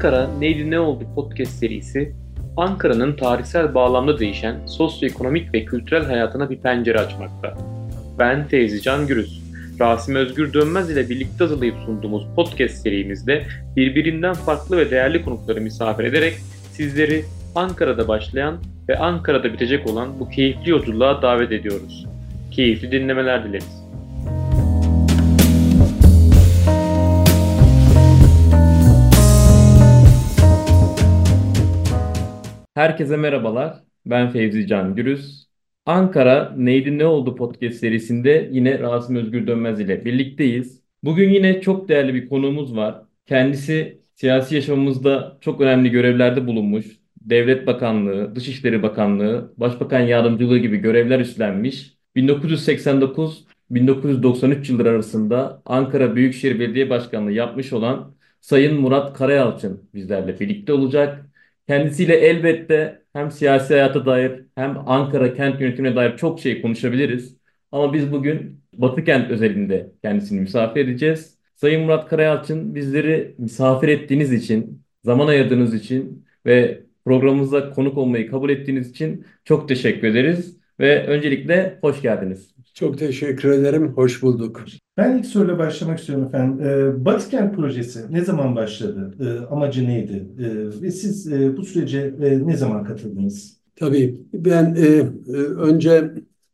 Ankara 0.00 0.30
Neydi 0.38 0.70
Ne 0.70 0.80
Oldu 0.80 1.04
podcast 1.14 1.52
serisi, 1.52 2.12
Ankara'nın 2.56 3.16
tarihsel 3.16 3.74
bağlamda 3.74 4.18
değişen 4.18 4.66
sosyoekonomik 4.66 5.54
ve 5.54 5.64
kültürel 5.64 6.04
hayatına 6.04 6.50
bir 6.50 6.58
pencere 6.58 6.98
açmakta. 6.98 7.58
Ben 8.18 8.48
Teyzi 8.48 8.82
Can 8.82 9.06
Gürüz. 9.06 9.42
Rasim 9.80 10.14
Özgür 10.14 10.52
Dönmez 10.52 10.90
ile 10.90 11.08
birlikte 11.08 11.44
hazırlayıp 11.44 11.74
sunduğumuz 11.86 12.26
podcast 12.36 12.74
serimizde 12.74 13.46
birbirinden 13.76 14.34
farklı 14.34 14.76
ve 14.76 14.90
değerli 14.90 15.24
konukları 15.24 15.60
misafir 15.60 16.04
ederek 16.04 16.34
sizleri 16.72 17.24
Ankara'da 17.54 18.08
başlayan 18.08 18.56
ve 18.88 18.98
Ankara'da 18.98 19.52
bitecek 19.52 19.86
olan 19.86 20.20
bu 20.20 20.30
keyifli 20.30 20.70
yolculuğa 20.70 21.22
davet 21.22 21.52
ediyoruz. 21.52 22.06
Keyifli 22.50 22.92
dinlemeler 22.92 23.44
dileriz. 23.44 23.89
Herkese 32.80 33.16
merhabalar. 33.16 33.76
Ben 34.06 34.30
Fevzi 34.30 34.66
Can 34.66 34.94
Gürüz. 34.94 35.46
Ankara 35.86 36.54
Neydi 36.56 36.98
Ne 36.98 37.06
Oldu 37.06 37.36
podcast 37.36 37.76
serisinde 37.76 38.48
yine 38.52 38.78
Rasim 38.78 39.16
Özgür 39.16 39.46
Dönmez 39.46 39.80
ile 39.80 40.04
birlikteyiz. 40.04 40.80
Bugün 41.04 41.30
yine 41.30 41.60
çok 41.60 41.88
değerli 41.88 42.14
bir 42.14 42.28
konuğumuz 42.28 42.76
var. 42.76 43.02
Kendisi 43.26 44.00
siyasi 44.14 44.54
yaşamımızda 44.54 45.38
çok 45.40 45.60
önemli 45.60 45.90
görevlerde 45.90 46.46
bulunmuş. 46.46 46.86
Devlet 47.20 47.66
Bakanlığı, 47.66 48.36
Dışişleri 48.36 48.82
Bakanlığı, 48.82 49.54
Başbakan 49.56 50.00
Yardımcılığı 50.00 50.58
gibi 50.58 50.76
görevler 50.76 51.20
üstlenmiş. 51.20 51.94
1989-1993 52.16 54.72
yılları 54.72 54.90
arasında 54.90 55.62
Ankara 55.66 56.16
Büyükşehir 56.16 56.60
Belediye 56.60 56.90
Başkanlığı 56.90 57.32
yapmış 57.32 57.72
olan 57.72 58.14
Sayın 58.40 58.80
Murat 58.80 59.18
Karayalçın 59.18 59.90
bizlerle 59.94 60.40
birlikte 60.40 60.72
olacak. 60.72 61.29
Kendisiyle 61.70 62.14
elbette 62.14 63.02
hem 63.12 63.30
siyasi 63.30 63.74
hayata 63.74 64.06
dair 64.06 64.32
hem 64.54 64.78
Ankara 64.86 65.34
kent 65.34 65.60
yönetimine 65.60 65.96
dair 65.96 66.16
çok 66.16 66.40
şey 66.40 66.62
konuşabiliriz. 66.62 67.36
Ama 67.72 67.92
biz 67.92 68.12
bugün 68.12 68.60
Batı 68.72 69.04
kent 69.04 69.30
özelinde 69.30 69.92
kendisini 70.02 70.40
misafir 70.40 70.80
edeceğiz. 70.80 71.38
Sayın 71.56 71.82
Murat 71.82 72.08
Karayalçın 72.08 72.74
bizleri 72.74 73.34
misafir 73.38 73.88
ettiğiniz 73.88 74.32
için, 74.32 74.82
zaman 75.04 75.26
ayırdığınız 75.26 75.74
için 75.74 76.26
ve 76.46 76.82
programımıza 77.04 77.70
konuk 77.70 77.98
olmayı 77.98 78.30
kabul 78.30 78.50
ettiğiniz 78.50 78.90
için 78.90 79.26
çok 79.44 79.68
teşekkür 79.68 80.08
ederiz. 80.08 80.56
Ve 80.80 81.06
öncelikle 81.06 81.78
hoş 81.80 82.02
geldiniz. 82.02 82.54
Çok 82.74 82.98
teşekkür 82.98 83.50
ederim. 83.50 83.92
Hoş 83.92 84.22
bulduk. 84.22 84.64
Ben 84.96 85.18
ilk 85.18 85.26
soruyla 85.26 85.58
başlamak 85.58 85.98
istiyorum 85.98 86.26
efendim. 86.26 86.66
Ee, 86.66 87.04
Batıkent 87.04 87.56
projesi 87.56 88.00
ne 88.10 88.24
zaman 88.24 88.56
başladı? 88.56 89.14
Ee, 89.20 89.46
amacı 89.46 89.88
neydi? 89.88 90.28
Ee, 90.38 90.82
ve 90.82 90.90
siz 90.90 91.32
e, 91.32 91.56
bu 91.56 91.64
sürece 91.64 92.14
e, 92.22 92.46
ne 92.46 92.56
zaman 92.56 92.84
katıldınız? 92.84 93.60
Tabii 93.76 94.20
ben 94.34 94.74
e, 94.74 94.86
e, 94.86 95.36
önce 95.42 96.10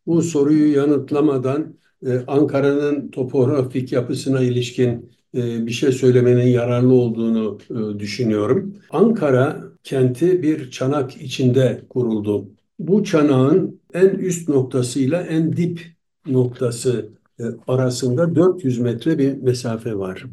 bu 0.07 0.23
soruyu 0.23 0.77
yanıtlamadan 0.77 1.75
e, 2.07 2.19
Ankara'nın 2.27 3.11
topografik 3.11 3.93
yapısına 3.93 4.41
ilişkin 4.41 5.11
e, 5.37 5.67
bir 5.67 5.73
şey 5.73 5.93
söylemenin 5.93 6.47
yararlı 6.47 6.93
olduğunu 6.95 7.59
e, 7.71 7.99
düşünüyorum. 7.99 8.75
Ankara 8.91 9.65
kenti 9.85 10.43
bir 10.43 10.71
çanak 10.71 11.17
içinde 11.23 11.83
kuruldu. 11.89 12.49
Bu 12.79 13.05
çanağın 13.05 13.81
en 13.95 14.09
üst 14.09 14.49
noktasıyla 14.49 15.23
en 15.23 15.57
dip 15.57 15.96
noktası 16.27 17.09
e, 17.41 17.45
arasında 17.69 18.35
400 18.35 18.79
metre 18.79 19.19
bir 19.19 19.43
mesafe 19.43 19.99
var. 19.99 20.25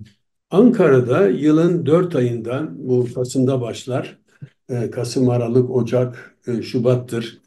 Ankara'da 0.52 1.28
yılın 1.28 1.86
4 1.86 2.16
ayında 2.16 2.70
bu 2.78 3.08
Kasım'da 3.16 3.62
başlar. 3.62 4.18
E, 4.70 4.92
Kasım, 4.92 5.30
Aralık, 5.30 5.70
Ocak, 5.70 6.36
e, 6.48 6.62
Şubat'tır. 6.62 7.42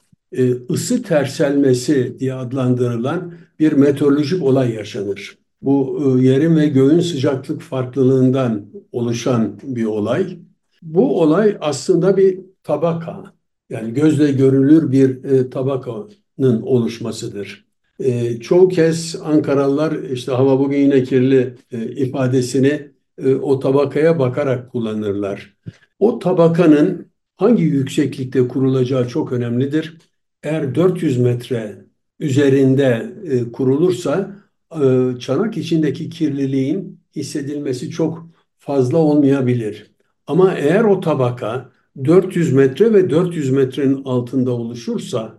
Isı 0.69 1.03
terselmesi 1.03 2.17
diye 2.19 2.35
adlandırılan 2.35 3.35
bir 3.59 3.73
meteorolojik 3.73 4.43
olay 4.43 4.75
yaşanır. 4.75 5.39
Bu 5.63 6.01
yerin 6.21 6.57
ve 6.57 6.67
göğün 6.67 7.01
sıcaklık 7.01 7.63
farklılığından 7.63 8.67
oluşan 8.93 9.61
bir 9.63 9.85
olay. 9.85 10.39
Bu 10.83 11.23
olay 11.23 11.57
aslında 11.61 12.17
bir 12.17 12.41
tabaka, 12.63 13.33
yani 13.71 13.95
gözle 13.95 14.33
görülür 14.33 14.93
bir 14.93 15.51
tabakanın 15.51 16.63
oluşmasıdır. 16.63 17.66
E, 18.01 18.41
çoğu 18.41 18.69
kez 18.69 19.17
Ankaralılar 19.25 20.03
işte 20.03 20.33
hava 20.33 20.59
bugün 20.59 20.79
yine 20.79 21.03
kirli 21.03 21.55
e, 21.73 21.85
ifadesini 21.85 22.91
e, 23.19 23.35
o 23.35 23.59
tabakaya 23.61 24.19
bakarak 24.19 24.73
kullanırlar. 24.73 25.57
O 25.99 26.19
tabakanın 26.19 27.07
hangi 27.37 27.63
yükseklikte 27.63 28.49
kurulacağı 28.49 29.09
çok 29.09 29.33
önemlidir. 29.33 29.99
Eğer 30.43 30.75
400 30.75 31.19
metre 31.19 31.87
üzerinde 32.21 33.15
e, 33.25 33.53
kurulursa 33.53 34.37
e, 34.73 35.13
çanak 35.21 35.57
içindeki 35.57 36.11
kirliliğin 36.11 37.01
hissedilmesi 37.17 37.91
çok 37.91 38.29
fazla 38.59 38.99
olmayabilir. 38.99 39.91
Ama 40.27 40.55
eğer 40.55 40.85
o 40.85 41.01
tabaka 41.01 41.73
400 42.05 42.53
metre 42.53 42.93
ve 42.93 43.11
400 43.11 43.51
metrenin 43.51 44.05
altında 44.05 44.51
oluşursa 44.53 45.39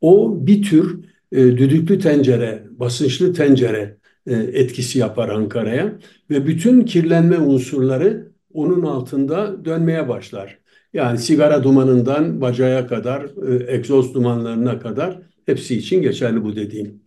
o 0.00 0.36
bir 0.46 0.62
tür 0.62 1.05
e, 1.32 1.38
düdüklü 1.38 1.98
tencere, 1.98 2.62
basınçlı 2.70 3.32
tencere 3.32 3.96
e, 4.26 4.34
etkisi 4.34 4.98
yapar 4.98 5.28
Ankara'ya 5.28 5.98
ve 6.30 6.46
bütün 6.46 6.84
kirlenme 6.84 7.38
unsurları 7.38 8.28
onun 8.52 8.82
altında 8.82 9.64
dönmeye 9.64 10.08
başlar. 10.08 10.58
Yani 10.92 11.18
sigara 11.18 11.64
dumanından 11.64 12.40
bacaya 12.40 12.86
kadar, 12.86 13.22
e, 13.22 13.74
egzoz 13.74 14.14
dumanlarına 14.14 14.78
kadar 14.78 15.18
hepsi 15.46 15.76
için 15.76 16.02
geçerli 16.02 16.44
bu 16.44 16.56
dediğim. 16.56 17.02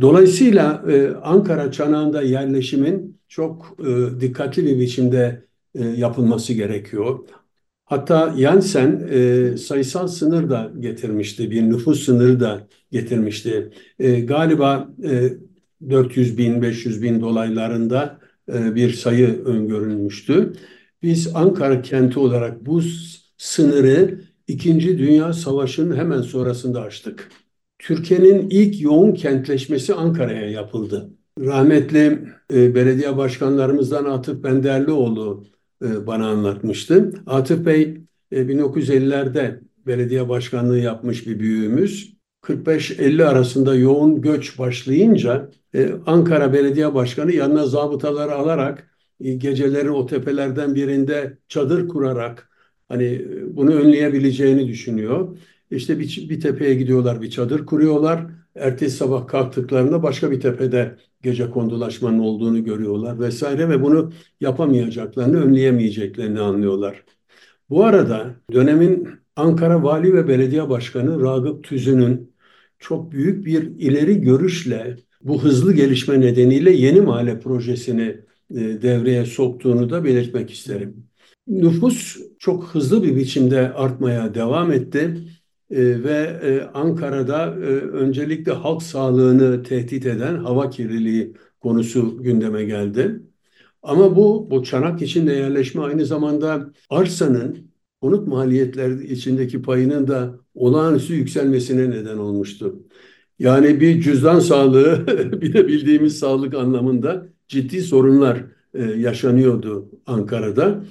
Dolayısıyla 0.00 0.84
Ankara 1.22 1.72
çanağında 1.72 2.22
yerleşimin 2.22 3.20
çok 3.28 3.78
dikkatli 4.20 4.66
bir 4.66 4.80
biçimde 4.80 5.44
yapılması 5.96 6.52
gerekiyor. 6.52 7.18
Hatta 7.90 8.34
Yansen 8.36 9.08
e, 9.10 9.56
sayısal 9.56 10.06
sınır 10.08 10.50
da 10.50 10.72
getirmişti, 10.80 11.50
bir 11.50 11.62
nüfus 11.62 12.04
sınırı 12.04 12.40
da 12.40 12.68
getirmişti. 12.92 13.70
E, 13.98 14.20
galiba 14.20 14.88
e, 15.04 15.32
400 15.90 16.38
bin, 16.38 16.62
500 16.62 17.02
bin 17.02 17.20
dolaylarında 17.20 18.20
e, 18.52 18.74
bir 18.74 18.92
sayı 18.92 19.44
öngörülmüştü. 19.44 20.52
Biz 21.02 21.36
Ankara 21.36 21.82
kenti 21.82 22.18
olarak 22.18 22.66
bu 22.66 22.82
sınırı 23.38 24.20
İkinci 24.48 24.98
Dünya 24.98 25.32
Savaşı'nın 25.32 25.96
hemen 25.96 26.22
sonrasında 26.22 26.82
açtık. 26.82 27.28
Türkiye'nin 27.78 28.50
ilk 28.50 28.80
yoğun 28.82 29.14
kentleşmesi 29.14 29.94
Ankara'ya 29.94 30.50
yapıldı. 30.50 31.10
Rahmetli 31.40 32.18
e, 32.52 32.74
belediye 32.74 33.16
başkanlarımızdan 33.16 34.04
Atıf 34.04 34.44
Benderlioğlu 34.44 35.44
e, 35.84 36.06
bana 36.06 36.28
anlatmıştı. 36.28 37.12
Atıf 37.26 37.66
Bey 37.66 37.96
1950'lerde 38.32 39.40
e, 39.40 39.60
belediye 39.86 40.28
başkanlığı 40.28 40.78
yapmış 40.78 41.26
bir 41.26 41.40
büyüğümüz. 41.40 42.14
45-50 42.42 43.24
arasında 43.24 43.74
yoğun 43.74 44.20
göç 44.20 44.58
başlayınca 44.58 45.50
e, 45.74 45.90
Ankara 46.06 46.52
Belediye 46.52 46.94
Başkanı 46.94 47.32
yanına 47.32 47.66
zabıtaları 47.66 48.34
alarak 48.34 48.90
geceleri 49.20 49.90
o 49.90 50.06
tepelerden 50.06 50.74
birinde 50.74 51.38
çadır 51.48 51.88
kurarak 51.88 52.50
hani 52.88 53.26
bunu 53.46 53.74
önleyebileceğini 53.74 54.68
düşünüyor. 54.68 55.36
İşte 55.70 55.98
bir, 55.98 56.26
bir 56.30 56.40
tepeye 56.40 56.74
gidiyorlar, 56.74 57.22
bir 57.22 57.30
çadır 57.30 57.66
kuruyorlar. 57.66 58.26
Ertesi 58.54 58.96
sabah 58.96 59.26
kalktıklarında 59.26 60.02
başka 60.02 60.30
bir 60.30 60.40
tepede 60.40 60.96
gece 61.22 61.50
kondulaşmanın 61.50 62.18
olduğunu 62.18 62.64
görüyorlar 62.64 63.20
vesaire 63.20 63.68
ve 63.68 63.82
bunu 63.82 64.12
yapamayacaklarını, 64.40 65.40
önleyemeyeceklerini 65.44 66.40
anlıyorlar. 66.40 67.04
Bu 67.70 67.84
arada 67.84 68.34
dönemin 68.52 69.08
Ankara 69.36 69.82
Vali 69.82 70.14
ve 70.14 70.28
Belediye 70.28 70.68
Başkanı 70.68 71.22
Ragıp 71.22 71.64
Tüzün'ün 71.64 72.32
çok 72.78 73.12
büyük 73.12 73.46
bir 73.46 73.62
ileri 73.62 74.20
görüşle 74.20 74.96
bu 75.22 75.42
hızlı 75.42 75.72
gelişme 75.74 76.20
nedeniyle 76.20 76.70
yeni 76.72 77.00
mahalle 77.00 77.40
projesini 77.40 78.16
e, 78.50 78.82
devreye 78.82 79.24
soktuğunu 79.26 79.90
da 79.90 80.04
belirtmek 80.04 80.50
isterim. 80.50 81.06
Nüfus 81.46 82.16
çok 82.38 82.64
hızlı 82.64 83.02
bir 83.02 83.16
biçimde 83.16 83.72
artmaya 83.72 84.34
devam 84.34 84.72
etti 84.72 85.16
e, 85.70 86.04
ve 86.04 86.40
e, 86.42 86.62
Ankara'da 86.74 87.46
e, 87.46 87.66
öncelikle 87.76 88.52
halk 88.52 88.82
sağlığını 88.82 89.62
tehdit 89.62 90.06
eden 90.06 90.36
hava 90.36 90.70
kirliliği 90.70 91.34
konusu 91.60 92.22
gündeme 92.22 92.64
geldi. 92.64 93.20
Ama 93.82 94.16
bu, 94.16 94.48
bu 94.50 94.64
çanak 94.64 95.02
içinde 95.02 95.32
yerleşme 95.32 95.82
aynı 95.82 96.06
zamanda 96.06 96.72
arsanın 96.90 97.70
konut 98.00 98.28
maliyetleri 98.28 99.12
içindeki 99.12 99.62
payının 99.62 100.08
da 100.08 100.38
olağanüstü 100.54 101.14
yükselmesine 101.14 101.90
neden 101.90 102.18
olmuştu. 102.18 102.82
Yani 103.38 103.80
bir 103.80 104.00
cüzdan 104.00 104.40
sağlığı 104.40 105.06
bir 105.40 105.52
de 105.54 105.68
bildiğimiz 105.68 106.18
sağlık 106.18 106.54
anlamında 106.54 107.26
ciddi 107.48 107.82
sorunlar 107.82 108.44
e, 108.74 108.82
yaşanıyordu 108.84 109.90
Ankara'da. 110.06 110.84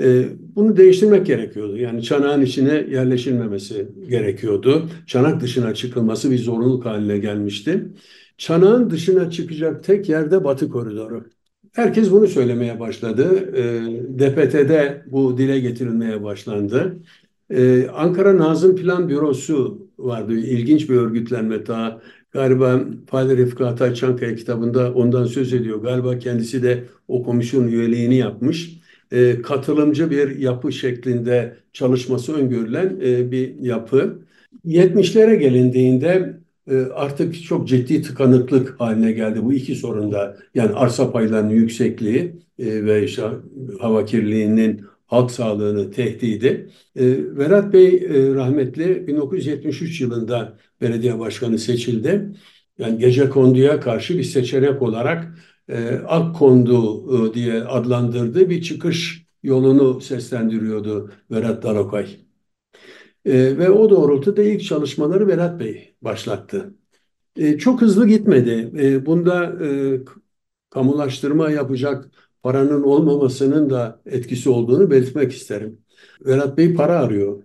E, 0.00 0.28
bunu 0.56 0.76
değiştirmek 0.76 1.26
gerekiyordu. 1.26 1.76
Yani 1.76 2.02
çanağın 2.02 2.42
içine 2.42 2.86
yerleşilmemesi 2.90 3.88
gerekiyordu. 4.08 4.88
Çanak 5.06 5.40
dışına 5.40 5.74
çıkılması 5.74 6.30
bir 6.30 6.38
zorunluluk 6.38 6.84
haline 6.84 7.18
gelmişti. 7.18 7.88
Çanağın 8.38 8.90
dışına 8.90 9.30
çıkacak 9.30 9.84
tek 9.84 10.08
yerde 10.08 10.44
Batı 10.44 10.68
koridoru. 10.68 11.24
Herkes 11.72 12.10
bunu 12.10 12.26
söylemeye 12.26 12.80
başladı. 12.80 13.52
E, 13.56 13.62
DPT'de 14.18 15.04
bu 15.06 15.38
dile 15.38 15.60
getirilmeye 15.60 16.22
başlandı. 16.22 16.96
E, 17.50 17.88
Ankara 17.88 18.38
Nazım 18.38 18.76
Plan 18.76 19.08
Bürosu 19.08 19.88
vardı. 19.98 20.38
İlginç 20.38 20.90
bir 20.90 20.96
örgütlenme 20.96 21.66
daha. 21.66 22.00
Galiba 22.32 22.80
Fahri 23.06 23.64
Atay 23.64 23.94
Çankaya 23.94 24.34
kitabında 24.36 24.94
ondan 24.94 25.24
söz 25.24 25.52
ediyor. 25.52 25.82
Galiba 25.82 26.18
kendisi 26.18 26.62
de 26.62 26.84
o 27.08 27.22
komisyon 27.22 27.68
üyeliğini 27.68 28.16
yapmış. 28.16 28.79
E, 29.12 29.42
katılımcı 29.42 30.10
bir 30.10 30.38
yapı 30.38 30.72
şeklinde 30.72 31.56
çalışması 31.72 32.34
öngörülen 32.36 33.00
e, 33.04 33.30
bir 33.30 33.54
yapı. 33.60 34.18
70'lere 34.64 35.34
gelindiğinde 35.34 36.40
e, 36.70 36.76
artık 36.76 37.44
çok 37.44 37.68
ciddi 37.68 38.02
tıkanıklık 38.02 38.80
haline 38.80 39.12
geldi 39.12 39.44
bu 39.44 39.52
iki 39.52 39.74
sorunda. 39.74 40.36
Yani 40.54 40.72
arsa 40.72 41.12
paylarının 41.12 41.50
yüksekliği 41.54 42.32
e, 42.58 42.84
ve 42.84 43.04
işte 43.04 43.22
hava 43.80 44.04
kirliliğinin 44.04 44.80
halk 45.06 45.30
sağlığını 45.30 45.90
tehdidi. 45.90 46.70
E, 46.96 47.06
Vedat 47.36 47.72
Bey 47.72 48.08
rahmetli 48.34 49.06
1973 49.06 50.00
yılında 50.00 50.58
belediye 50.80 51.18
başkanı 51.18 51.58
seçildi. 51.58 52.32
Yani 52.78 52.98
gece 52.98 53.28
konduya 53.28 53.80
karşı 53.80 54.18
bir 54.18 54.22
seçenek 54.22 54.82
olarak 54.82 55.34
e, 55.70 55.90
Akkondu 56.08 57.30
e, 57.30 57.34
diye 57.34 57.64
adlandırdığı 57.64 58.50
bir 58.50 58.62
çıkış 58.62 59.26
yolunu 59.42 60.00
seslendiriyordu 60.00 61.12
Vedat 61.30 61.62
Dalokay. 61.62 62.20
E, 63.24 63.58
ve 63.58 63.70
o 63.70 63.90
doğrultuda 63.90 64.42
ilk 64.42 64.64
çalışmaları 64.64 65.28
Vedat 65.28 65.60
Bey 65.60 65.94
başlattı. 66.02 66.74
E, 67.36 67.58
çok 67.58 67.82
hızlı 67.82 68.08
gitmedi. 68.08 68.72
E, 68.78 69.06
bunda 69.06 69.64
e, 69.66 70.00
kamulaştırma 70.70 71.50
yapacak 71.50 72.10
paranın 72.42 72.82
olmamasının 72.82 73.70
da 73.70 74.02
etkisi 74.06 74.50
olduğunu 74.50 74.90
belirtmek 74.90 75.32
isterim. 75.32 75.80
Vedat 76.26 76.58
Bey 76.58 76.74
para 76.74 77.00
arıyor. 77.00 77.42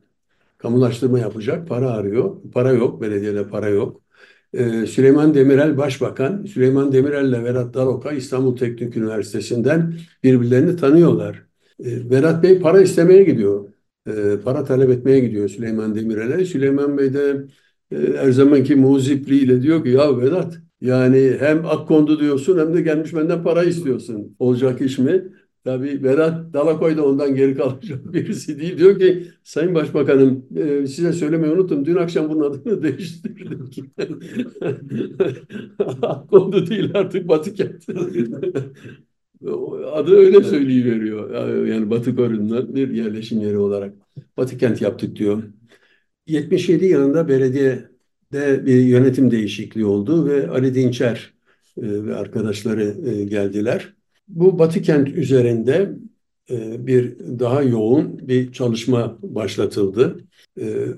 Kamulaştırma 0.58 1.20
yapacak 1.20 1.68
para 1.68 1.92
arıyor. 1.92 2.38
Para 2.54 2.74
yok, 2.74 3.02
belediyede 3.02 3.50
para 3.50 3.70
yok. 3.70 4.02
Ee, 4.56 4.86
Süleyman 4.86 5.34
Demirel 5.34 5.78
Başbakan, 5.78 6.46
Süleyman 6.46 6.92
Demirel 6.92 7.30
ile 7.30 7.44
Vedat 7.44 7.74
Daroka 7.74 8.12
İstanbul 8.12 8.58
Teknik 8.58 8.98
Üniversitesi'nden 8.98 9.94
birbirlerini 10.24 10.76
tanıyorlar. 10.76 11.36
Ee, 11.80 12.10
Vedat 12.10 12.44
Bey 12.44 12.60
para 12.60 12.82
istemeye 12.82 13.24
gidiyor. 13.24 13.70
Ee, 14.08 14.12
para 14.44 14.64
talep 14.64 14.90
etmeye 14.90 15.20
gidiyor 15.20 15.50
Süleyman 15.50 15.96
Demirel'e. 15.96 16.46
Süleyman 16.46 16.98
Bey 16.98 17.14
de 17.14 17.46
e, 17.92 17.98
her 18.18 18.32
zamanki 18.32 18.76
muzipliğiyle 18.76 19.62
diyor 19.62 19.84
ki 19.84 19.90
ya 19.90 20.22
Vedat 20.22 20.58
yani 20.82 21.36
hem 21.40 21.66
Akkondu 21.66 22.20
diyorsun 22.20 22.60
hem 22.60 22.74
de 22.74 22.82
gelmiş 22.82 23.16
benden 23.16 23.44
para 23.44 23.64
istiyorsun. 23.64 24.36
Olacak 24.40 24.82
iş 24.82 24.98
mi? 24.98 25.24
Tabii 25.66 26.04
Vedat 26.04 26.54
Dalakoy 26.54 26.98
da 26.98 27.06
ondan 27.06 27.36
geri 27.36 27.58
kalacak 27.58 28.14
birisi 28.14 28.60
değil. 28.60 28.78
Diyor 28.78 29.00
ki 29.00 29.28
Sayın 29.44 29.76
Başbakanım 29.76 30.46
e, 30.56 30.88
size 30.88 31.14
söylemeyi 31.14 31.54
unuttum. 31.54 31.86
Dün 31.86 31.96
akşam 31.96 32.30
bunun 32.30 32.52
adını 32.52 32.84
değiştirdik. 32.84 33.80
Akkondu 36.02 36.68
değil 36.68 36.92
artık 36.94 37.28
Batı 37.28 37.54
Kent. 37.54 37.90
Adı 39.94 40.16
öyle 40.16 40.44
söyleyiveriyor. 40.44 41.66
Yani 41.66 41.90
Batı 41.90 42.16
Korun'dan 42.16 42.76
bir 42.76 42.90
yerleşim 42.90 43.42
yeri 43.42 43.58
olarak. 43.58 43.94
Batı 44.38 44.58
Kent 44.58 44.82
yaptık 44.82 45.16
diyor. 45.16 45.44
77 46.28 46.86
yılında 46.86 47.28
belediyede 47.28 48.66
bir 48.66 48.80
yönetim 48.80 49.32
değişikliği 49.32 49.86
oldu 49.86 50.26
ve 50.26 50.50
Ali 50.50 50.76
Dinçer 50.76 51.34
e, 51.78 52.06
ve 52.06 52.16
arkadaşları 52.16 53.10
e, 53.10 53.24
geldiler. 53.24 53.96
Bu 54.28 54.60
Batı 54.60 54.82
Kent 54.82 55.10
üzerinde 55.10 55.92
e, 56.50 56.88
bir 56.88 57.20
daha 57.40 57.62
yoğun 57.62 58.28
bir 58.28 58.52
çalışma 58.52 59.18
başlatıldı. 59.22 60.18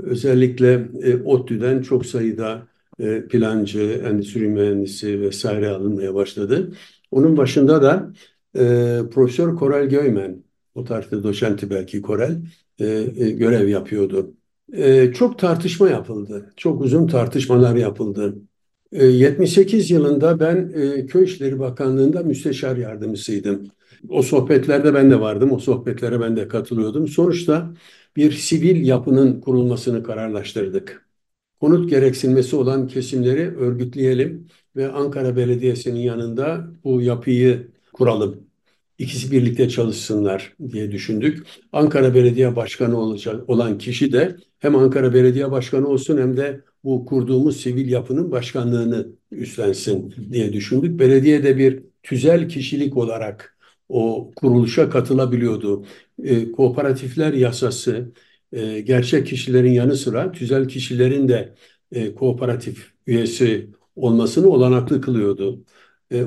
Özellikle 0.03 0.87
ODTÜ'den 1.25 1.81
çok 1.81 2.05
sayıda 2.05 2.67
plancı, 3.29 3.81
endüstri 3.81 4.47
mühendisi 4.47 5.21
vesaire 5.21 5.69
alınmaya 5.69 6.13
başladı. 6.15 6.71
Onun 7.11 7.37
başında 7.37 7.81
da 7.81 8.13
Profesör 9.09 9.55
Korel 9.55 9.89
Göymen, 9.89 10.43
o 10.75 10.83
tarihte 10.83 11.23
doçenti 11.23 11.69
belki 11.69 12.01
Korel, 12.01 12.41
görev 13.17 13.67
yapıyordu. 13.67 14.33
Çok 15.13 15.39
tartışma 15.39 15.89
yapıldı. 15.89 16.53
Çok 16.57 16.81
uzun 16.81 17.07
tartışmalar 17.07 17.75
yapıldı. 17.75 18.35
78 18.91 19.91
ee, 19.91 19.93
yılında 19.93 20.39
ben 20.39 20.71
e, 20.75 21.05
Köy 21.05 21.23
İşleri 21.23 21.59
Bakanlığı'nda 21.59 22.23
müsteşar 22.23 22.77
yardımcısıydım. 22.77 23.67
O 24.09 24.21
sohbetlerde 24.21 24.93
ben 24.93 25.11
de 25.11 25.19
vardım. 25.19 25.51
O 25.51 25.59
sohbetlere 25.59 26.19
ben 26.19 26.35
de 26.37 26.47
katılıyordum. 26.47 27.07
Sonuçta 27.07 27.73
bir 28.15 28.31
sivil 28.31 28.85
yapının 28.87 29.41
kurulmasını 29.41 30.03
kararlaştırdık. 30.03 31.07
Konut 31.59 31.89
gereksinmesi 31.89 32.55
olan 32.55 32.87
kesimleri 32.87 33.57
örgütleyelim 33.57 34.47
ve 34.75 34.91
Ankara 34.91 35.35
Belediyesi'nin 35.35 35.99
yanında 35.99 36.67
bu 36.83 37.01
yapıyı 37.01 37.67
kuralım 37.93 38.47
İkisi 38.97 39.31
birlikte 39.31 39.69
çalışsınlar 39.69 40.55
diye 40.71 40.91
düşündük. 40.91 41.47
Ankara 41.73 42.15
Belediye 42.15 42.55
Başkanı 42.55 42.99
olacak 42.99 43.49
olan 43.49 43.77
kişi 43.77 44.13
de 44.13 44.35
hem 44.59 44.75
Ankara 44.75 45.13
Belediye 45.13 45.51
Başkanı 45.51 45.87
olsun 45.87 46.17
hem 46.17 46.37
de 46.37 46.61
bu 46.83 47.05
kurduğumuz 47.05 47.57
sivil 47.61 47.89
yapının 47.89 48.31
başkanlığını 48.31 49.07
üstlensin 49.31 50.15
diye 50.31 50.53
düşündük. 50.53 50.99
Belediye 50.99 51.43
de 51.43 51.57
bir 51.57 51.83
tüzel 52.03 52.49
kişilik 52.49 52.97
olarak 52.97 53.57
o 53.89 54.31
kuruluşa 54.35 54.89
katılabiliyordu. 54.89 55.85
E, 56.23 56.51
kooperatifler 56.51 57.33
yasası 57.33 58.11
e, 58.51 58.81
gerçek 58.81 59.27
kişilerin 59.27 59.71
yanı 59.71 59.95
sıra 59.97 60.31
tüzel 60.31 60.67
kişilerin 60.67 61.27
de 61.27 61.55
e, 61.91 62.15
kooperatif 62.15 62.93
üyesi 63.07 63.69
olmasını 63.95 64.47
olanaklı 64.47 65.01
kılıyordu. 65.01 65.65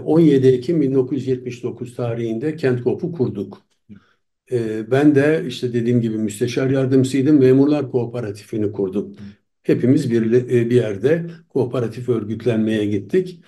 17 0.05 0.47
e, 0.47 0.51
Ekim 0.51 0.81
1979 0.81 1.97
tarihinde 1.97 2.57
Kentkop'u 2.57 3.13
kurduk. 3.13 3.63
E, 4.53 4.91
ben 4.91 5.15
de 5.15 5.45
işte 5.47 5.73
dediğim 5.73 6.01
gibi 6.01 6.19
müsteşar 6.19 6.71
yardımcısıydım. 6.71 7.39
Memurlar 7.39 7.91
Kooperatifini 7.91 8.73
kurdum. 8.73 9.17
Hepimiz 9.63 10.11
bir, 10.11 10.33
e, 10.33 10.71
bir 10.71 10.77
yerde 10.77 11.27
kooperatif 11.49 12.09
örgütlenmeye 12.09 12.87
gittik. 12.87 13.41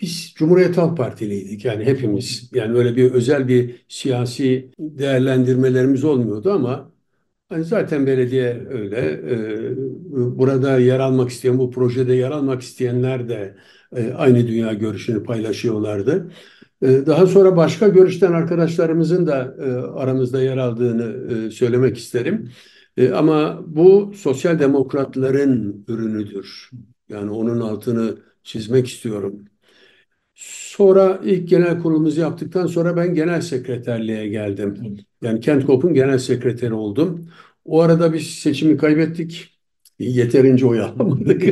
Biz 0.00 0.34
Cumhuriyet 0.36 0.76
Halk 0.78 0.96
Partiliydik 0.96 1.64
yani 1.64 1.84
hepimiz. 1.84 2.50
Yani 2.54 2.78
öyle 2.78 2.96
bir 2.96 3.10
özel 3.12 3.48
bir 3.48 3.84
siyasi 3.88 4.70
değerlendirmelerimiz 4.78 6.04
olmuyordu 6.04 6.52
ama 6.52 6.92
hani 7.48 7.64
zaten 7.64 8.06
belediye 8.06 8.66
öyle. 8.70 9.20
Burada 10.38 10.78
yer 10.78 11.00
almak 11.00 11.30
isteyen, 11.30 11.58
bu 11.58 11.70
projede 11.70 12.14
yer 12.14 12.30
almak 12.30 12.62
isteyenler 12.62 13.28
de 13.28 13.56
e, 13.96 14.12
aynı 14.12 14.48
dünya 14.48 14.72
görüşünü 14.72 15.22
paylaşıyorlardı. 15.24 16.30
E, 16.82 16.86
daha 17.06 17.26
sonra 17.26 17.56
başka 17.56 17.88
görüşten 17.88 18.32
arkadaşlarımızın 18.32 19.26
da 19.26 19.56
e, 19.64 19.70
aramızda 20.00 20.42
yer 20.42 20.56
aldığını 20.56 21.50
söylemek 21.50 21.98
isterim. 21.98 22.50
Ama 23.14 23.64
bu 23.66 24.12
sosyal 24.16 24.58
demokratların 24.58 25.84
ürünüdür. 25.88 26.70
Yani 27.08 27.30
onun 27.30 27.60
altını 27.60 28.18
çizmek 28.42 28.86
istiyorum. 28.88 29.44
Sonra 30.34 31.20
ilk 31.24 31.48
genel 31.48 31.78
kurulumuzu 31.82 32.20
yaptıktan 32.20 32.66
sonra 32.66 32.96
ben 32.96 33.14
genel 33.14 33.40
sekreterliğe 33.40 34.28
geldim. 34.28 34.96
Yani 35.22 35.40
Kentkop'un 35.40 35.94
genel 35.94 36.18
sekreteri 36.18 36.74
oldum. 36.74 37.28
O 37.64 37.80
arada 37.80 38.12
biz 38.12 38.26
seçimi 38.26 38.76
kaybettik. 38.76 39.58
Yeterince 39.98 40.66
oy 40.66 40.80
alamadık. 40.80 41.44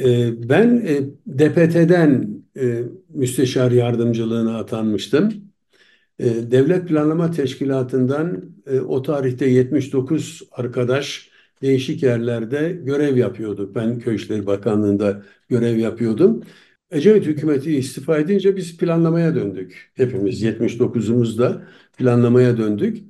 Ee, 0.00 0.48
ben 0.48 0.82
e, 0.86 1.02
DPT'den 1.38 2.28
e, 2.60 2.82
müsteşar 3.08 3.70
yardımcılığına 3.70 4.58
atanmıştım. 4.58 5.45
E, 6.18 6.50
Devlet 6.50 6.88
Planlama 6.88 7.30
Teşkilatı'ndan 7.30 8.56
o 8.88 9.02
tarihte 9.02 9.46
79 9.46 10.42
arkadaş 10.52 11.30
değişik 11.62 12.02
yerlerde 12.02 12.80
görev 12.84 13.16
yapıyorduk. 13.16 13.74
Ben 13.74 13.98
Köy 13.98 14.14
İşleri 14.14 14.46
Bakanlığı'nda 14.46 15.22
görev 15.48 15.76
yapıyordum. 15.76 16.42
Ecevit 16.90 17.26
hükümeti 17.26 17.76
istifa 17.76 18.18
edince 18.18 18.56
biz 18.56 18.76
planlamaya 18.76 19.34
döndük. 19.34 19.92
Hepimiz 19.94 20.42
79'umuzda 20.42 21.62
planlamaya 21.98 22.56
döndük. 22.58 23.04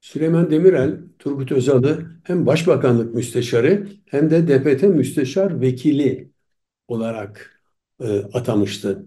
Süleyman 0.00 0.50
Demirel, 0.50 1.00
Turgut 1.18 1.52
Özal'ı 1.52 2.06
hem 2.24 2.46
Başbakanlık 2.46 3.14
Müsteşarı 3.14 3.88
hem 4.06 4.30
de 4.30 4.48
DPT 4.48 4.82
Müsteşar 4.82 5.60
Vekili 5.60 6.30
olarak 6.88 7.60
e, 8.00 8.06
atamıştı. 8.18 9.06